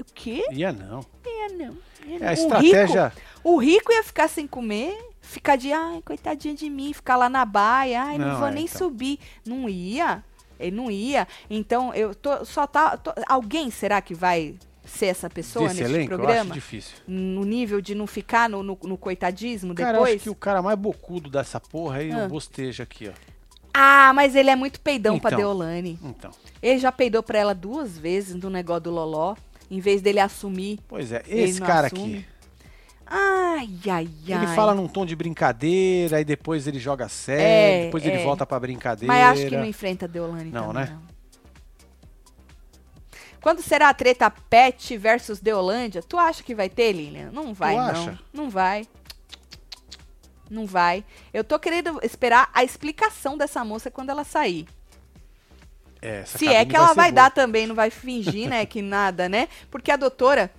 [0.00, 0.44] O quê?
[0.52, 1.00] Ia não.
[1.24, 1.76] Ia não.
[2.06, 2.26] ia É não.
[2.26, 3.08] a O estratégia.
[3.08, 7.28] rico, o rico ia ficar sem comer, ficar de, ai, coitadinha de mim, ficar lá
[7.28, 8.78] na baia, ai, não, Não, vou é, nem então.
[8.78, 9.18] subir.
[9.46, 10.24] Não ia.
[10.58, 11.26] Ele não ia.
[11.50, 12.96] Então, eu tô, só tá.
[12.96, 16.54] tô- alguém será que vai ser essa pessoa Desse nesse elenco, eu acho programa?
[16.54, 16.96] difícil.
[17.06, 20.14] No nível de não ficar no, no, no coitadismo Cara, eu depois?
[20.16, 22.24] acho que o cara mais bocudo dessa porra aí, Ah.
[22.26, 23.31] o bosteja aqui, ó.
[23.74, 25.38] Ah, mas ele é muito peidão pra Então.
[25.38, 25.98] Deolane.
[26.02, 26.30] Então.
[26.62, 29.34] Ele já peidou pra ela duas vezes no negócio do Loló.
[29.70, 30.78] Em vez dele assumir.
[30.86, 32.18] Pois é, Ele esse cara assume.
[32.18, 32.26] aqui,
[33.06, 34.34] Ai, ai, ai.
[34.34, 38.24] ele fala num tom de brincadeira, aí depois ele joga sério, É, depois ele é.
[38.24, 39.12] volta pra brincadeira.
[39.12, 40.90] Mas acho que não enfrenta a Deolane Não, também, né?
[40.94, 41.12] não.
[43.40, 46.02] Quando será a treta Pet versus Deolândia?
[46.02, 47.30] Tu acha que vai ter, Lilian?
[47.32, 47.82] Não vai, não.
[47.84, 48.18] acha?
[48.32, 48.86] Não vai.
[50.52, 51.04] Não vai.
[51.32, 54.66] Eu tô querendo esperar a explicação dessa moça quando ela sair.
[56.00, 57.22] É, Se é que ela vai boa.
[57.22, 59.48] dar também, não vai fingir, né, que nada, né?
[59.70, 60.50] Porque a doutora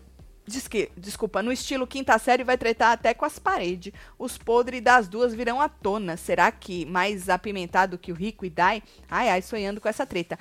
[0.46, 3.94] diz que, desculpa, no estilo quinta série vai tretar até com as paredes.
[4.18, 6.18] Os podres das duas virão à tona.
[6.18, 8.82] Será que mais apimentado que o Rico e Dai?
[9.10, 10.40] Ai, ai, sonhando com essa treta.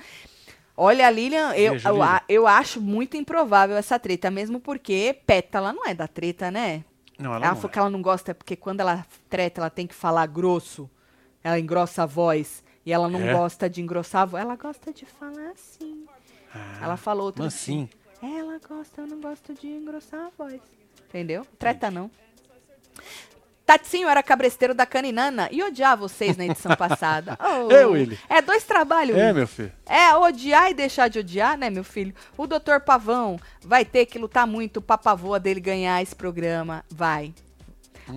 [0.75, 5.93] Olha, Lilian, eu, eu, eu acho muito improvável essa treta, mesmo porque Pétala não é
[5.93, 6.83] da treta, né?
[7.19, 7.73] Não, ela, Ela não falou é.
[7.73, 10.89] que ela não gosta porque quando ela treta, ela tem que falar grosso.
[11.43, 12.63] Ela engrossa a voz.
[12.85, 13.33] E ela não É?
[13.33, 14.43] gosta de engrossar a voz.
[14.43, 16.05] Ela gosta de falar assim.
[16.53, 17.89] Ah, Ela falou outro dia.
[18.21, 20.61] Ela gosta, eu não gosto de engrossar a voz.
[21.09, 21.45] Entendeu?
[21.59, 22.09] Treta não.
[23.77, 27.37] Tatinho era cabresteiro da Caninana e odiava vocês na edição passada.
[27.39, 28.19] Oh, É, Willy.
[28.29, 29.33] É dois trabalhos, É, Willy.
[29.33, 29.71] meu filho.
[29.87, 32.13] É, odiar e deixar de odiar, né, meu filho?
[32.37, 36.83] O doutor Pavão vai ter que lutar muito pra pavoa dele ganhar esse programa.
[36.91, 37.33] Vai.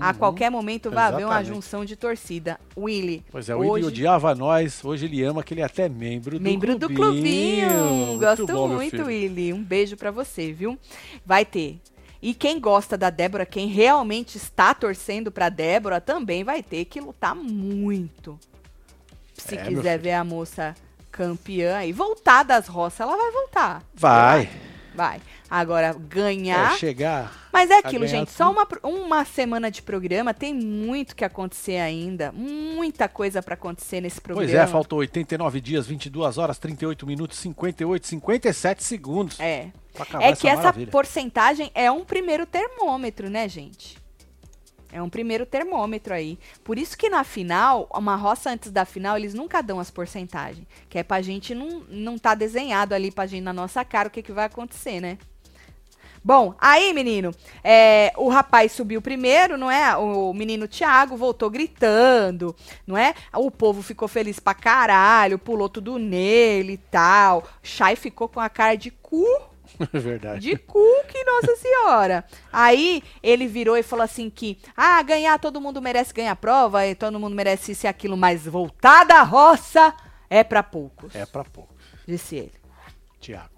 [0.01, 1.41] A qualquer momento vai haver uma Uhum.
[1.41, 1.55] Exatamente.
[1.55, 2.59] junção de torcida.
[2.77, 3.25] Willy.
[3.31, 6.39] Pois é, o Willy hoje, odiava nós, hoje ele ama que ele é até membro
[6.39, 7.69] do Membro do clubinho.
[7.69, 8.19] clubinho.
[8.19, 9.03] Gosto bom, meu muito.
[9.05, 9.53] Willy.
[9.53, 10.77] Um beijo pra você, viu?
[11.25, 11.79] Vai ter.
[12.23, 17.01] E quem gosta da Débora, quem realmente está torcendo pra Débora, também vai ter que
[17.01, 18.39] lutar muito.
[19.35, 20.75] Se É, quiser ver a moça
[21.11, 23.83] campeã e voltar das roças, ela vai voltar.
[23.95, 24.49] Vai.
[24.95, 25.21] Vai.
[25.49, 26.73] Agora, ganhar.
[26.73, 27.49] É, chegar.
[27.53, 28.33] Mas é a aquilo, gente.
[28.33, 28.57] Só tudo.
[28.57, 32.33] uma, pro- uma semana de programa tem muito que acontecer ainda.
[32.33, 34.49] Muita coisa pra acontecer nesse programa.
[34.51, 39.39] Pois é, faltou 89 dias, 22 horas, 38 minutos, 58, 57 segundos.
[39.39, 39.69] É.
[40.21, 40.91] É que essa maravilha.
[40.91, 43.99] porcentagem é um primeiro termômetro, né, gente?
[44.93, 46.39] É um primeiro termômetro aí.
[46.65, 50.67] Por isso que na final, uma roça antes da final, eles nunca dão as porcentagens.
[50.89, 54.11] Que é pra gente não, não tá desenhado ali pra gente na nossa cara o
[54.11, 55.19] que, que vai acontecer, né?
[56.27, 57.31] Bom, aí, menino,
[57.63, 59.97] é, o rapaz subiu primeiro, não é?
[59.97, 63.15] O menino Thiago voltou gritando, não é?
[63.33, 67.45] O povo ficou feliz pra caralho, pulou tudo nele e tal.
[67.63, 69.25] Chay ficou com a cara de cu
[69.93, 70.41] Verdade.
[70.41, 72.25] de cu que Nossa Senhora.
[72.53, 76.87] Aí ele virou e falou assim que, ah, ganhar, todo mundo merece ganhar a prova,
[76.87, 79.95] e todo mundo merece isso e aquilo, mas voltar da roça
[80.31, 81.75] é pra poucos, É pra pouco.
[82.07, 82.53] disse ele.
[83.21, 83.51] Tiago.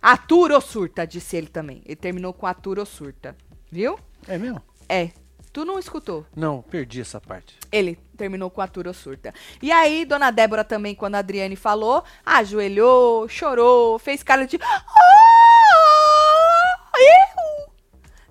[0.00, 1.80] Atura ou surta, disse ele também.
[1.86, 3.36] Ele terminou com atura ou surta,
[3.70, 3.98] viu?
[4.26, 4.60] É mesmo?
[4.88, 5.10] É,
[5.52, 6.26] tu não escutou.
[6.34, 7.56] Não, perdi essa parte.
[7.70, 9.32] Ele terminou com atura ou surta.
[9.62, 14.58] E aí, dona Débora também, quando a Adriane falou, ajoelhou, chorou, fez cara de...
[14.60, 14.84] "Ah,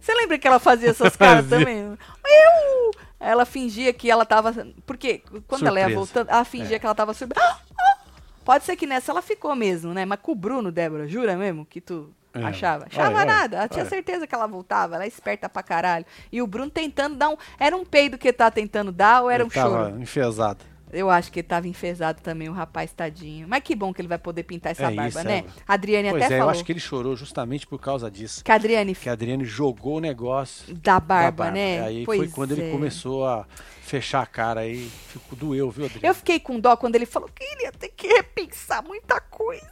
[0.01, 1.59] Você lembra que ela fazia essas caras Fazia.
[1.59, 1.97] também?
[2.25, 2.91] Eu!
[3.19, 4.51] Ela fingia que ela tava...
[4.85, 5.99] Porque quando ela ia Surpresa.
[5.99, 6.79] voltando, ela fingia É.
[6.79, 7.45] que ela tava surpresa.
[7.45, 7.97] "Ah, ah."
[8.43, 10.03] Pode ser que nessa ela ficou mesmo, né?
[10.03, 12.43] Mas com o Bruno, Débora, jura mesmo que tu É.
[12.43, 12.87] achava?
[12.87, 13.57] Achava Olha, olha, nada.
[13.57, 13.89] Ela tinha olha.
[13.89, 14.95] certeza que ela voltava.
[14.95, 16.05] Ela é esperta pra caralho.
[16.31, 17.37] E o Bruno tentando dar um...
[17.59, 19.69] Era um peido que tá tentando dar ou era Ele um choro?
[19.85, 20.65] tava enfesado.
[20.91, 23.47] Eu acho que ele tava enfesado também, o rapaz tadinho.
[23.47, 25.37] Mas que bom que ele vai poder pintar essa É barba, isso, né?
[25.47, 25.61] é.
[25.67, 28.43] A Adriane Pois até é, eu falou acho que ele chorou justamente por causa disso.
[28.43, 31.81] que a Adriane Que a Adriane jogou o negócio da da barba, né?
[31.81, 32.55] Aí pois foi quando é.
[32.55, 33.45] ele começou a
[33.81, 34.89] fechar a cara aí.
[35.07, 36.05] Ficou, doeu, viu, Adriane?
[36.07, 39.71] Eu fiquei com dó quando ele falou que ele ia ter que repensar muita coisa.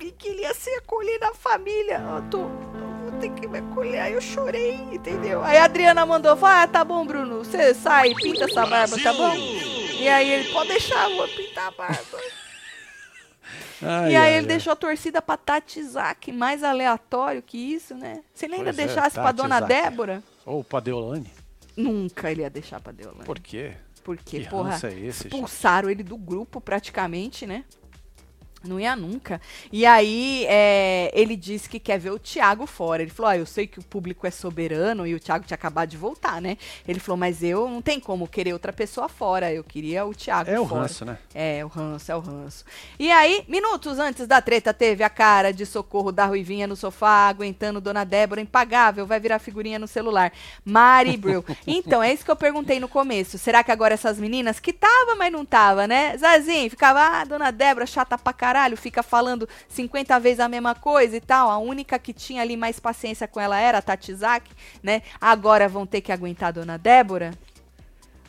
[0.00, 1.98] E que ele ia se acolher na família.
[1.98, 2.38] Eu tô.
[2.40, 4.00] Eu vou ter que me acolher.
[4.00, 5.42] Aí eu chorei, entendeu?
[5.44, 7.38] Aí a Adriana mandou falar: ah, tá bom, Bruno.
[7.38, 9.83] Você sai, pinta essa barba, tá bom?
[10.04, 12.18] E aí ele, pode deixar, vou pintar a barba.
[13.82, 14.46] Ai, E aí ai, ele ai.
[14.46, 15.80] deixou a torcida pra Tati
[16.32, 18.22] mais aleatório que isso, né?
[18.34, 19.60] Se ele ainda Pois é, deixasse pra dona.
[19.60, 21.30] Débora, Ou pra Deolane?
[21.76, 23.24] nunca ele ia deixar pra Deolane.
[23.24, 23.74] Por quê?
[24.02, 25.24] Porque, Que porra, é esse, gente?
[25.34, 27.64] expulsaram ele do grupo praticamente, né?
[28.66, 29.40] Não ia nunca.
[29.72, 33.02] E aí, é, ele disse que quer ver o Thiago fora.
[33.02, 35.88] Ele falou: ah, eu sei que o público é soberano e o Thiago tinha acabado
[35.90, 36.56] de voltar, né?
[36.86, 39.52] Ele falou: mas eu não tem como querer outra pessoa fora.
[39.52, 40.82] Eu queria o Thiago É o fora.
[40.82, 41.18] ranço, né?
[41.34, 42.64] É, o ranço, é o ranço.
[42.98, 47.28] E aí, minutos antes da treta, teve a cara de socorro da Ruivinha no sofá,
[47.28, 50.32] aguentando Dona Débora, impagável, vai virar figurinha no celular.
[50.64, 51.44] Mari Brill.
[51.66, 53.38] Então, é isso que eu perguntei no começo.
[53.38, 56.16] Será que agora essas meninas, que tava, mas não tava, né?
[56.16, 61.16] Zazinho, ficava, ah, Dona Débora, chata pra caralho, fica falando 50 vezes a mesma coisa
[61.16, 61.50] e tal.
[61.50, 64.50] A única que tinha ali mais paciência com ela era a Tatizak,
[64.82, 65.02] né?
[65.20, 67.32] Agora vão ter que aguentar a Dona Débora?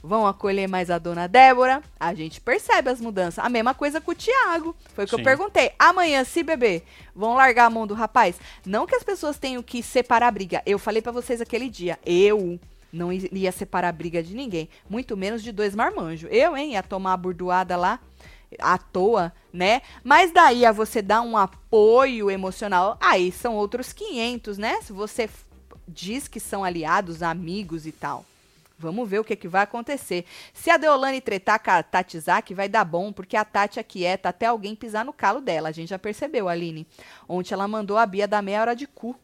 [0.05, 3.43] vão acolher mais a dona Débora, a gente percebe as mudanças.
[3.43, 4.75] A mesma coisa com o Tiago.
[4.93, 5.25] Foi o que eu Sim.
[5.25, 5.71] perguntei.
[5.79, 8.39] Amanhã, se beber, vão largar a mão do rapaz?
[8.65, 10.61] Não que as pessoas tenham que separar a briga.
[10.65, 11.99] Eu falei pra vocês aquele dia.
[12.05, 12.59] Eu
[12.93, 14.69] não iria separar a briga de ninguém.
[14.89, 16.29] Muito menos de dois marmanjos.
[16.31, 17.99] Eu, hein, ia tomar a burdoada lá
[18.59, 19.81] à toa, né?
[20.03, 24.81] Mas daí a você dar um apoio emocional, aí são outros 500, né?
[24.81, 25.29] Se você
[25.87, 28.25] diz que são aliados, amigos e tal.
[28.77, 30.25] Vamos ver o que, que vai acontecer.
[30.53, 33.83] Se a Deolane tretar com a Tati Zaki, vai dar bom, porque a Tati é
[33.83, 35.69] quieta até alguém pisar no calo dela.
[35.69, 36.85] A gente já percebeu, Aline.
[37.27, 39.15] Ontem ela mandou a Bia dar meia hora de cu.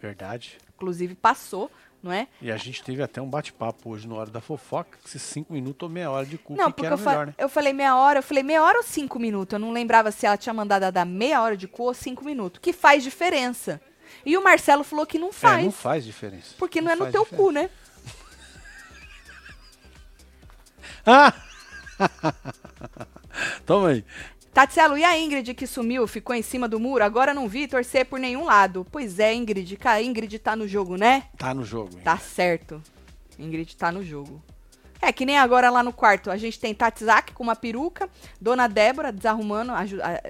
[0.00, 0.58] Verdade.
[0.74, 1.70] Inclusive passou,
[2.04, 2.28] não é?
[2.40, 5.82] E a gente teve até um bate-papo hoje na hora da fofoca, se cinco minutos
[5.88, 7.34] ou meia hora de cu, Não, que, que porque eu, fa- melhor, né?
[7.38, 9.54] eu falei meia hora, eu falei meia hora ou cinco minutos.
[9.54, 12.60] Eu não lembrava se ela tinha mandado dar meia hora de cu ou cinco minutos.
[12.62, 13.80] Que faz diferença.
[14.24, 15.60] E o Marcelo falou que não faz.
[15.60, 16.54] É, não faz diferença.
[16.58, 17.36] Porque não, é no teu diferença.
[17.36, 17.70] cu, né?
[21.06, 21.32] Ah!
[23.66, 24.04] Toma aí.
[24.54, 27.02] Tatselo, e a Ingrid que sumiu, ficou em cima do muro?
[27.02, 28.86] Agora não vi torcer por nenhum lado.
[28.90, 29.76] Pois é, Ingrid.
[29.84, 31.24] A Ingrid tá no jogo, né?
[31.36, 31.96] Tá no jogo.
[32.04, 32.24] Tá Ingrid.
[32.30, 32.82] certo.
[33.36, 34.40] Ingrid tá no jogo.
[35.02, 36.30] É que nem agora lá no quarto.
[36.30, 38.08] A gente tem Tatzak com uma peruca,
[38.40, 39.82] Dona Débora desarrumando, a-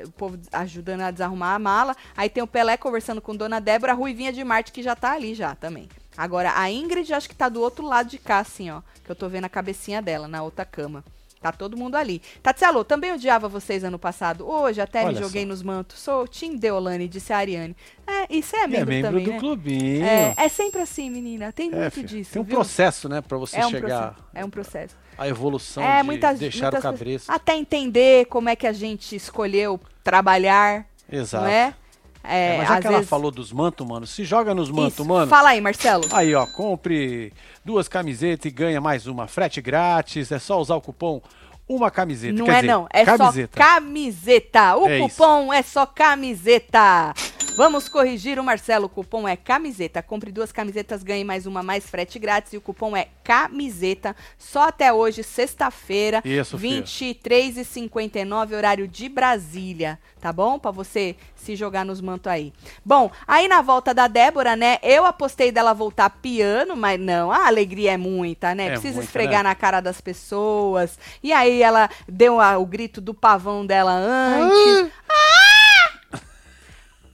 [0.07, 1.95] o povo ajudando a desarrumar a mala.
[2.17, 5.13] Aí tem o Pelé conversando com Dona Débora, a Ruivinha de Marte que já tá
[5.13, 5.87] ali já também.
[6.17, 8.81] Agora a Ingrid acho que tá do outro lado de cá, assim, ó.
[9.05, 11.05] Que eu tô vendo a cabecinha dela na outra cama.
[11.45, 12.23] Tá todo mundo ali.
[12.43, 14.49] Tatselo, também odiava vocês ano passado.
[14.49, 15.49] Hoje até me Olha joguei só.
[15.49, 15.99] nos mantos.
[16.01, 17.77] Sou Tim Deolane, disse a Ariane.
[18.07, 19.39] É, isso é é membro, membro também, do né?
[19.39, 20.05] clubinho.
[20.07, 21.53] É, é sempre assim, menina.
[21.53, 22.33] Tem É, muito filho, disso.
[22.33, 22.55] Tem um viu?
[22.55, 24.29] processo, né, pra você é um chegar processo.
[24.35, 24.97] É um processo.
[25.19, 27.31] à evolução é, de muitas, deixar muitas o cabresto.
[27.31, 31.45] Até entender como é que a gente escolheu trabalhar, Exato.
[31.45, 31.75] não é?
[32.25, 33.11] É, É, mas já que ela vezes...
[33.11, 35.29] falou dos mantos, mano, se joga nos mantos, mano.
[35.29, 36.05] Fala aí, Marcelo.
[36.11, 37.33] Aí, ó, compre
[37.65, 39.27] duas camisetas e ganha mais uma.
[39.27, 41.21] Frete grátis, é só usar o cupom
[41.69, 42.39] uma camiseta.
[42.39, 43.63] Não Quer é dizer, não, é camiseta.
[43.63, 44.77] só camiseta.
[44.77, 45.09] O É isso.
[45.09, 47.15] cupom é só camiseta.
[47.57, 50.03] Vamos corrigir o Marcelo, o cupom é camiseta.
[50.03, 54.17] Compre duas camisetas, ganhe mais uma, mais frete grátis e o cupom é camiseta.
[54.37, 56.83] Só até hoje, sexta-feira, Isso, filho.
[56.83, 60.59] 23h59, horário de Brasília, tá bom?
[60.59, 62.53] Pra você se jogar nos mantos aí.
[62.85, 67.47] Bom, aí na volta da Débora, né, eu apostei dela voltar piano, mas não, a
[67.47, 68.67] alegria é muita, né?
[68.67, 69.51] É Precisa muita, esfregar né?
[69.51, 70.99] na cara das pessoas.
[71.23, 74.93] E aí ela deu a- o grito do pavão dela antes.
[75.09, 76.19] Ah!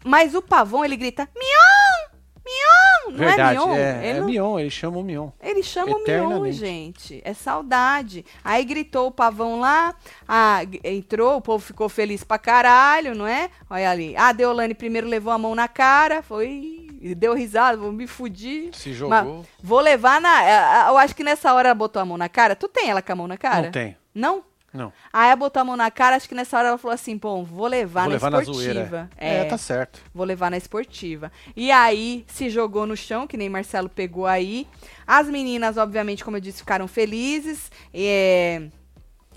[0.04, 2.08] Mas o pavão, ele grita, mion,
[2.46, 3.74] mion, não Verdade, é mion?
[3.76, 5.28] é, ele, é não- Mion, ele chama o Mion.
[5.42, 7.20] ele chama o mion, gente.
[7.22, 8.24] É saudade.
[8.42, 9.94] Aí gritou o pavão lá,
[10.26, 13.50] ah, entrou, o povo ficou feliz pra caralho, não é?
[13.68, 14.16] Olha ali.
[14.16, 16.86] A Deolane primeiro levou a mão na cara, foi...
[17.16, 18.70] Deu risada, vou me fudir.
[18.74, 19.46] Se Mas jogou.
[19.62, 20.86] vou levar na.
[20.90, 22.54] Eu acho que nessa hora ela botou a mão na cara.
[22.54, 23.62] Tu tem ela com a mão na cara?
[23.62, 23.96] Não tem.
[24.14, 24.44] Não?
[24.72, 24.92] Não.
[25.12, 27.42] Aí ela botou a mão na cara, acho que nessa hora ela falou assim, pô,
[27.42, 28.72] vou levar Vou na levar na esportiva.
[28.72, 29.10] zoeira.
[29.16, 30.00] é, É, tá certo.
[30.14, 31.32] vou levar na esportiva.
[31.56, 34.68] E aí se jogou no chão, que nem Marcelo pegou aí.
[35.04, 37.70] As meninas, obviamente, como eu disse, ficaram felizes.
[37.92, 38.68] É...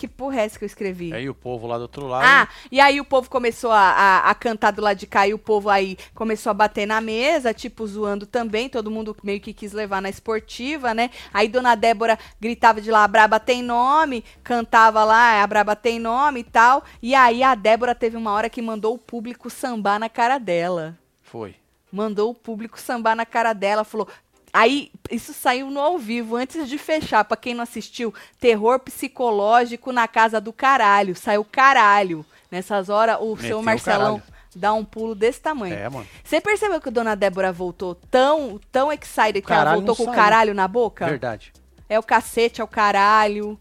[0.03, 1.13] Que porra é essa que eu escrevi?
[1.13, 2.25] Aí o povo lá do outro lado.
[2.27, 5.33] Ah, e aí o povo começou a, a, a cantar do lado de cá e
[5.33, 8.67] o povo aí começou a bater na mesa, tipo, zoando também.
[8.67, 11.09] Todo mundo meio que quis levar na esportiva, né?
[11.33, 15.99] Aí Dona Débora gritava de lá, a Braba tem nome, cantava lá, a Braba tem
[15.99, 16.83] nome e tal.
[17.01, 20.97] E aí a Débora teve uma hora que mandou o público sambar na cara dela.
[21.21, 21.55] Foi.
[21.89, 24.09] Mandou o público sambar na cara dela, falou.
[24.53, 27.25] Aí, isso saiu no ao vivo, antes de fechar.
[27.25, 31.15] Pra quem não assistiu, terror psicológico na casa do caralho.
[31.15, 32.23] Saiu caralho.
[32.51, 34.33] Nessas horas, o Meteu seu Marcelão caralho.
[34.55, 35.73] dá um pulo desse tamanho.
[35.73, 36.05] É, mano.
[36.23, 40.13] Você percebeu que a dona Débora voltou tão, tão excited que ela voltou com o
[40.13, 41.07] caralho na boca?
[41.07, 41.51] Verdade.
[41.89, 43.59] É o cacete, é o caralho.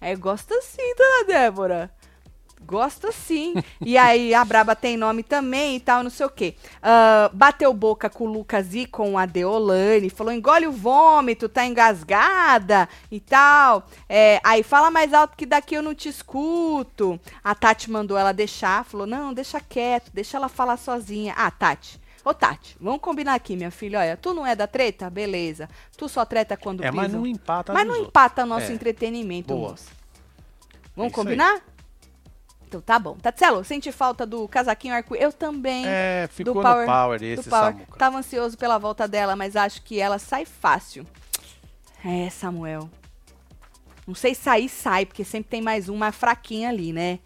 [0.00, 1.90] É, gosta sim, dona Débora.
[2.66, 3.54] Gosta sim.
[3.80, 6.54] e aí, a Braba tem nome também e tal, não sei o quê.
[6.82, 10.08] Ah, bateu boca com o Lucas e com a Deolane.
[10.10, 13.86] Falou, engole o vômito, tá engasgada e tal.
[14.08, 17.20] É, aí, fala mais alto que daqui eu não te escuto.
[17.42, 18.84] A Tati mandou ela deixar.
[18.84, 21.34] Falou, não, deixa quieto, deixa ela falar sozinha.
[21.36, 22.00] Ah, Tati.
[22.24, 23.98] Ô, Tati, vamos combinar aqui, minha filha.
[23.98, 25.10] Olha, tu não é da treta?
[25.10, 25.68] Beleza.
[25.96, 28.08] Tu só treta quando É, mas não empata Mas não outros.
[28.08, 28.74] empata nosso É.
[28.74, 29.70] entretenimento, Boa.
[29.70, 29.90] moça.
[30.94, 31.26] Vamos isso aí.
[32.72, 33.16] Então tá bom.
[33.16, 35.84] Tatselo, sente falta do casaquinho arco Eu também.
[35.86, 37.72] É, ficou do Power, no power esse do Power.
[37.72, 37.98] Samuca.
[37.98, 41.06] Tava ansioso pela volta dela, mas acho que ela sai fácil.
[42.02, 42.88] É, Samuel.
[44.06, 47.18] Não sei sair, sai, porque sempre tem mais uma fraquinha ali, né?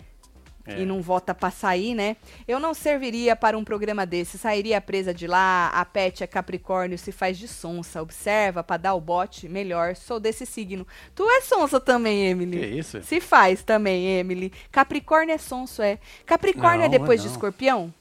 [0.67, 0.81] É.
[0.81, 2.17] E não vota pra sair, né?
[2.47, 4.37] Eu não serviria para um programa desse.
[4.37, 5.69] Sairia presa de lá.
[5.69, 8.03] A Pet é Capricórnio, se faz de sonsa.
[8.03, 9.49] Observa pra dar o bote.
[9.49, 9.95] Melhor.
[9.95, 10.87] Sou desse signo.
[11.15, 12.59] Tu é sonsa também, Emily.
[12.59, 13.03] Que isso?
[13.03, 14.53] Se faz também, Emily.
[14.73, 15.99] Capricórnio é sonso, é.
[16.25, 17.35] Capricórnio é Não, depois de não.
[17.35, 17.95] escorpião?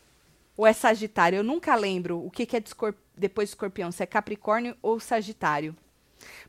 [0.58, 1.38] Ou é Sagitário?
[1.38, 2.72] Eu nunca lembro o que, que é de
[3.16, 3.92] depois de escorpião.
[3.92, 5.76] Se é Capricórnio ou Sagitário.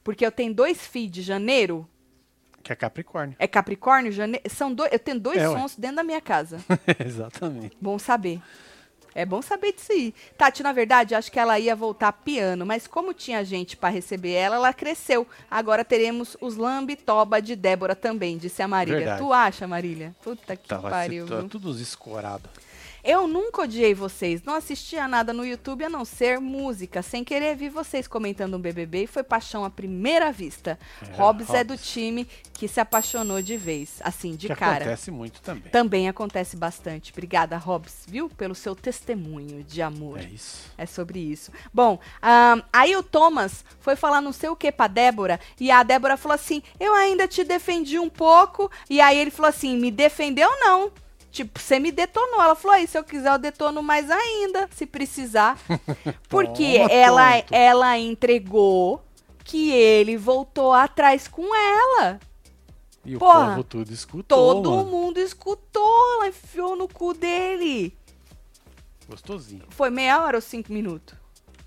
[0.03, 1.89] Porque eu tenho dois filhos de janeiro.
[2.67, 3.37] Que é Capricórnio.
[3.39, 4.43] É Capricórnio, janeiro.
[4.51, 4.93] São dois.
[4.93, 5.57] Eu tenho dois É, ué.
[5.57, 6.59] sons dentro da minha casa.
[6.99, 7.77] Exatamente.
[7.81, 8.41] Bom saber.
[9.15, 10.13] É bom saber disso aí.
[10.37, 14.33] Tati, na verdade, acho que ela ia voltar piano, mas como tinha gente pra receber
[14.33, 15.27] ela, ela cresceu.
[15.49, 18.99] Agora teremos os Lambitoba de Débora também, disse a Marília.
[18.99, 19.21] Verdade.
[19.23, 20.15] Tu acha, Marília?
[20.21, 21.25] Puta que Tava pariu.
[21.25, 21.49] viu?
[21.49, 22.49] tudo escorado.
[23.07, 27.03] Eu nunca odiei vocês, não assistia nada no YouTube a não ser música.
[27.03, 30.77] Sem querer vi vocês comentando um BBB e foi paixão à primeira vista.
[31.01, 34.79] É, Hobbs é do time que se apaixonou de vez, assim, de que cara.
[34.79, 35.71] acontece muito também.
[35.71, 37.13] Também acontece bastante.
[37.13, 38.29] Obrigada, Hobbs, viu?
[38.29, 40.19] Pelo seu testemunho de amor.
[40.19, 40.73] É isso.
[40.77, 41.53] É sobre isso.
[41.73, 45.85] Bom, ahn, aí o Thomas foi falar não sei o que pra Débora, e a
[45.85, 48.69] Débora falou assim: Eu ainda te defendi um pouco.
[48.91, 50.91] E aí ele falou assim: Me defendeu não.
[51.37, 52.41] Tipo, você me detonou.
[52.41, 55.59] Ela falou, aí, se eu quiser, eu detono mais ainda, se precisar.
[56.31, 57.55] Porque Toma, ela, tonto.
[57.55, 59.05] ela entregou
[59.45, 62.19] que ele voltou atrás com ela.
[63.05, 64.91] E o Porra, povo tudo escutou, Todo mano.
[64.91, 67.95] mundo escutou, ela enfiou no cu dele.
[69.07, 69.65] Gostosinho.
[69.69, 71.15] Foi meia hora ou cinco minutos?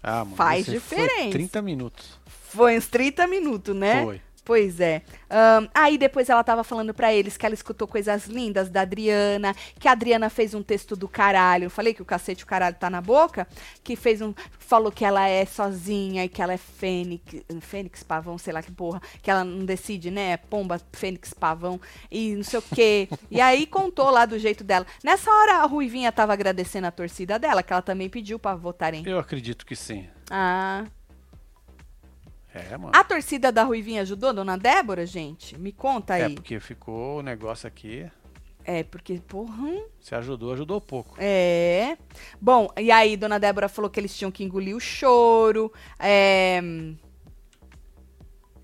[0.02, 0.36] Ah, mano.
[0.36, 1.30] Faz esse foi diferença.
[1.30, 2.20] 30 minutos.
[2.26, 4.04] Foi uns 30 minutos, né?
[4.04, 4.22] Foi.
[4.50, 5.04] Pois é.
[5.30, 9.56] Ahn, aí depois ela tava falando pra eles que ela escutou coisas lindas da Adriana,
[9.80, 11.66] que a Adriana fez um texto do caralho.
[11.66, 13.48] Eu falei que o cacete o caralho tá na boca,
[13.84, 18.40] que fez um falou que ela é sozinha e que ela é fênix, fênix pavão,
[18.40, 20.38] sei lá que porra, que ela não decide, né?
[20.38, 21.80] Pomba, fênix pavão
[22.10, 23.08] e não sei o quê.
[23.30, 24.88] e aí contou lá do jeito dela.
[25.04, 29.04] Nessa hora a Ruivinha tava agradecendo a torcida dela, que ela também pediu pra votarem.
[29.06, 30.08] Eu acredito que sim.
[30.28, 30.86] Ah,
[32.72, 32.92] É, mano.
[32.96, 35.58] a torcida da Ruivinha ajudou, dona Débora, gente?
[35.58, 36.22] Me conta aí.
[36.24, 38.10] É, porque ficou o negócio aqui.
[38.66, 39.64] É, porque, porra.
[39.64, 41.16] hum, Se ajudou, ajudou pouco.
[41.18, 41.98] É.
[42.40, 45.72] Bom, e aí, dona Débora falou que eles tinham que engolir o choro.
[45.98, 46.62] É.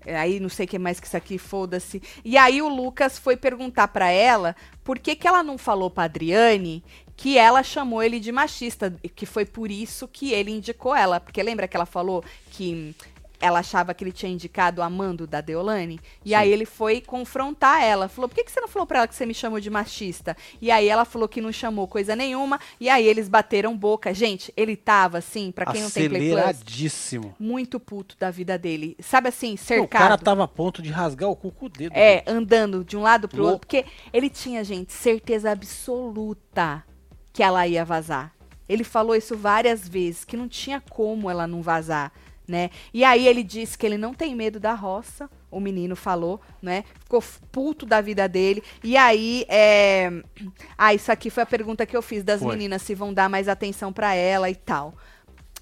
[0.04, 2.00] é, Aí não sei o que mais que isso aqui, foda-se.
[2.24, 6.04] E aí o Lucas foi perguntar pra ela por que, que ela não falou pra
[6.04, 6.84] Adriane
[7.16, 11.18] que ela chamou ele de machista, que foi por isso que ele indicou ela.
[11.18, 12.94] Porque lembra que ela falou que
[13.40, 16.00] ela achava que ele tinha indicado o Amando da Deolane?
[16.24, 16.34] E Sim.
[16.34, 18.08] aí ele foi confrontar ela.
[18.08, 20.36] Falou, por que, que você não falou pra ela que você me chamou de machista?
[20.60, 22.58] E aí ela falou que não chamou coisa nenhuma.
[22.80, 24.12] E aí eles bateram boca.
[24.14, 28.96] Gente, ele tava assim, pra quem não tem Play Plus, muito puto da vida dele.
[29.00, 30.00] Sabe assim, O cercado.
[30.00, 31.92] cara tava a ponto de rasgar o cu com o dedo.
[31.94, 33.52] É, andando de um lado pro Louco.
[33.52, 33.66] outro.
[33.66, 36.84] Porque ele tinha, gente, certeza absoluta
[37.32, 38.32] que ela ia vazar.
[38.68, 42.12] Ele falou isso várias vezes, que não tinha como ela não vazar,
[42.46, 42.70] né?
[42.92, 46.84] E aí ele disse que ele não tem medo da roça, o menino falou, né?
[47.00, 48.62] Ficou puto da vida dele.
[48.82, 50.10] E aí, é...
[50.78, 52.52] Ah, isso aqui foi a pergunta que eu fiz das Foi.
[52.52, 54.94] meninas, se vão dar mais atenção pra ela e tal.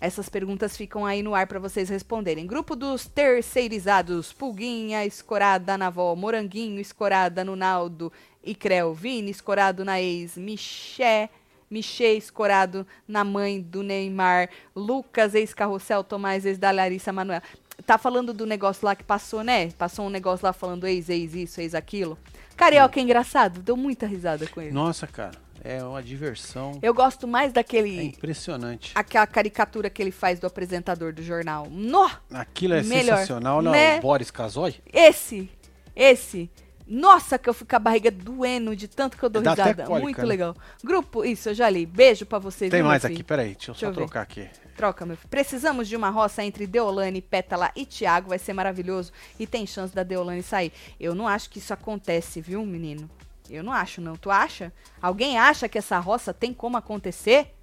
[0.00, 2.46] Essas perguntas ficam aí no ar pra vocês responderem.
[2.46, 8.12] Grupo dos terceirizados: Pulguinha, escorada na avó, Moranguinho, escorada no Naldo
[8.42, 11.30] e Creu, Vini, escorado na ex, Miché,
[11.70, 17.42] Michê, escorado na mãe do Neymar, Lucas, ex-carrossel, Tomás, ex da Larissa Manoela.
[17.86, 19.70] Tá falando do negócio lá que passou, né?
[19.72, 22.16] Passou um negócio lá falando ex, ex, isso, ex, aquilo.
[22.56, 24.70] Carioca é engraçado, deu muita risada com ele.
[24.72, 25.42] Nossa, cara.
[25.66, 26.78] É uma diversão.
[26.82, 28.02] Eu gosto mais É daquele.
[28.08, 28.92] impressionante.
[28.94, 31.66] Aquela caricatura que ele faz do apresentador do jornal.
[31.70, 32.10] Nó!
[32.30, 33.72] Aquilo é Melhor, sensacional, não?
[33.72, 33.98] né?
[33.98, 34.74] O Boris Casoy?
[34.92, 35.50] Esse!
[35.96, 36.50] Esse!
[36.86, 39.84] Nossa, que eu fico com a barriga doendo de tanto que eu dou Dá risada.
[39.84, 40.26] cólica, Muito né?
[40.26, 40.54] legal.
[40.82, 41.86] Grupo, isso, eu já li.
[41.86, 42.70] Beijo pra vocês.
[42.70, 44.48] Tem viu, mais aqui, peraí, deixa eu Deixa só eu trocar aqui.
[44.76, 45.28] Troca, meu filho.
[45.30, 48.28] Precisamos de uma roça entre Deolane, Pétala e Tiago.
[48.28, 49.12] Vai ser maravilhoso.
[49.38, 50.72] E tem chance da Deolane sair.
[51.00, 53.08] Eu não acho que isso acontece, viu, menino?
[53.48, 54.14] Eu não acho, não.
[54.16, 54.70] Tu acha?
[55.00, 57.54] Alguém acha que essa roça tem como acontecer?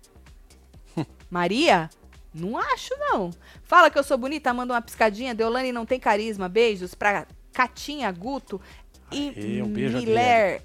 [1.29, 1.89] Maria?
[2.33, 3.29] Não acho, não.
[3.63, 5.35] Fala que eu sou bonita, manda uma piscadinha.
[5.35, 6.49] Deolane não tem carisma.
[6.49, 8.59] Beijos pra Catinha, Guto
[9.11, 10.61] e Aê, um beijo, Miller.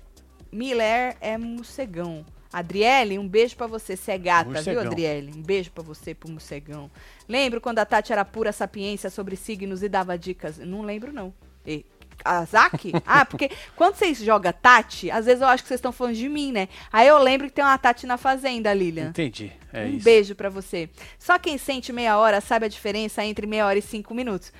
[0.52, 2.24] Miller é morcegão.
[2.52, 3.96] Adriele, um beijo pra você.
[3.96, 4.80] Você é gata, viu.
[4.80, 5.32] Adriele?
[5.36, 6.90] Um beijo pra você, pro morcegão.
[7.28, 10.58] Lembro quando a Tati era pura sapiência sobre signos e dava dicas?
[10.58, 11.34] Não lembro, não.
[11.66, 11.84] E,
[12.24, 12.92] a Zaki?
[13.04, 16.28] ah, porque quando vocês jogam Tati, às vezes eu acho que vocês estão falando de
[16.28, 16.68] mim, né?
[16.92, 19.08] Aí eu lembro que tem uma Tati na fazenda, Lilian.
[19.08, 19.52] Entendi.
[19.72, 20.04] É um isso.
[20.04, 20.88] beijo pra você.
[21.18, 24.52] Só quem sente meia hora sabe a diferença entre meia hora e cinco minutos.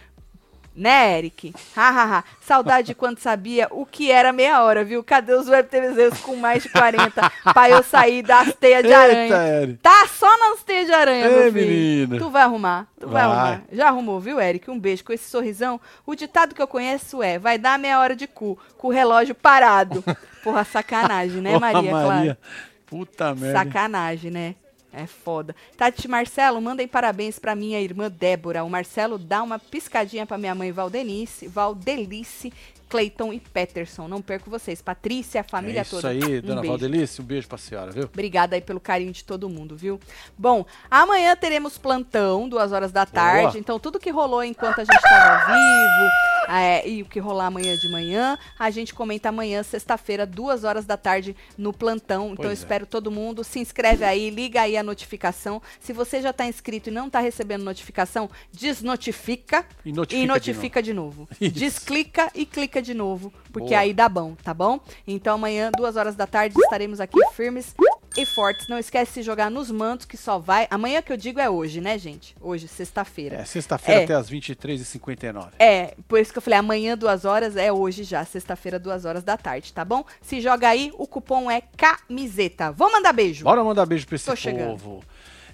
[0.76, 1.54] Né, Eric?
[1.74, 2.22] Hahaha.
[2.38, 5.02] Saudade de quando sabia o que era meia hora, viu?
[5.02, 9.22] Cadê os web TVZs com mais de 40 pra eu sair das teias de aranha?
[9.22, 9.74] Eita, Eri.
[9.78, 11.66] Tá só nas teias de aranha, Ei, meu filho.
[11.66, 12.18] menina.
[12.18, 13.26] Tu vai arrumar, tu vai.
[13.26, 13.38] Vai.
[13.38, 13.62] arrumar.
[13.72, 14.70] Já arrumou, viu, Eric?
[14.70, 15.80] Um beijo com esse sorrisão.
[16.04, 19.34] O ditado que eu conheço é: vai dar meia hora de cu, com o relógio
[19.34, 20.04] parado.
[20.44, 21.90] Porra, sacanagem, né, Porra, Maria?
[21.90, 22.08] Claro.
[22.08, 22.38] Maria.
[22.84, 23.58] Puta merda.
[23.58, 24.54] Sacanagem, né?
[24.98, 25.54] É foda.
[25.76, 28.64] Tati Marcelo, mandem parabéns pra minha irmã Débora.
[28.64, 32.50] O Marcelo dá uma piscadinha pra minha mãe Valdenice, Valdelice,
[32.88, 34.08] Cleiton e Peterson.
[34.08, 34.80] Não perco vocês.
[34.80, 36.08] Patrícia, a família é isso toda.
[36.08, 36.68] aí, Um dona beijo.
[36.68, 37.22] Valdelice.
[37.22, 38.04] Um beijo pra senhora, viu?
[38.04, 40.00] Obrigada aí pelo carinho de todo mundo, viu?
[40.36, 43.48] Bom, amanhã teremos plantão, duas horas da tarde.
[43.48, 43.58] Boa.
[43.58, 46.12] Então, tudo que rolou enquanto a gente estava ao vivo
[46.48, 50.86] é, e o que rolar amanhã de manhã, a gente comenta amanhã, sexta-feira, duas horas
[50.86, 52.32] da tarde, no plantão.
[52.32, 52.54] Então, eu é.
[52.54, 53.42] espero todo mundo.
[53.42, 55.60] Se inscreve aí, liga aí a notificação.
[55.80, 60.26] Se você já está inscrito e não está recebendo notificação, desnotifica E notifica, e de
[60.26, 61.28] notifica de novo.
[61.40, 61.54] Isso.
[61.54, 63.80] Desclica e clica de novo, porque Boa.
[63.80, 64.80] aí dá bom, tá bom?
[65.06, 67.74] Então amanhã, duas horas da tarde, estaremos aqui firmes
[68.16, 68.66] e fortes.
[68.68, 70.66] Não esquece de se jogar nos mantos, que só vai.
[70.70, 72.34] Amanhã que eu digo é hoje, né, gente?
[72.40, 73.36] Hoje, sexta-feira.
[73.36, 74.04] É, sexta-feira É.
[74.04, 75.50] até as 23h59.
[75.58, 79.22] É, por isso que eu falei, amanhã, duas horas, é hoje já, sexta-feira, duas horas
[79.22, 80.04] da tarde, tá bom?
[80.22, 82.72] Se joga aí, o cupom é camiseta.
[82.72, 83.44] Vou mandar beijo.
[83.44, 84.70] Bora mandar beijo pra esse Tô chegando.
[84.70, 85.02] povo.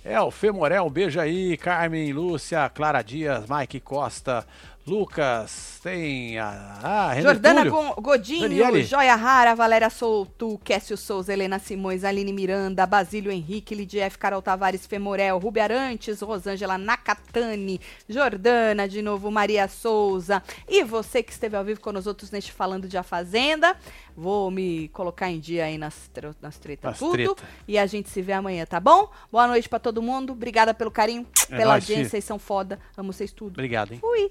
[0.05, 1.57] É, o Fê Morel, um beijo aí.
[1.57, 4.45] Carmen, Lúcia, Clara Dias, Mike Costa,
[4.85, 6.79] Lucas, tem a.
[6.83, 7.73] Ah, Jordana Túlio.
[7.95, 8.83] Go- Godinho, Daniele.
[8.83, 14.19] Joia Rara, Valéria Souto, Kécio Souza, Helena Simões, Aline Miranda, Basílio Henrique, Lidia F.
[14.19, 20.43] Carol Tavares Femorel, Rubi Arantes, Rosângela Nakatani, Jordana, de novo, Maria Souza.
[20.69, 23.77] E você que esteve ao vivo com nós outros neste Falando de A Fazenda.
[24.17, 26.11] Vou me colocar em dia aí nas,
[26.41, 27.13] nas tretas Nas tudo.
[27.13, 27.43] treta.
[27.67, 29.09] E a gente se vê amanhã, tá bom?
[29.31, 30.33] Boa noite pra todo mundo.
[30.33, 32.11] Obrigada pelo carinho, É pela nóis, audiência.
[32.11, 32.79] Vocês são foda.
[32.97, 33.53] Amo vocês tudo.
[33.53, 33.99] Obrigado, hein?
[34.01, 34.31] Fui.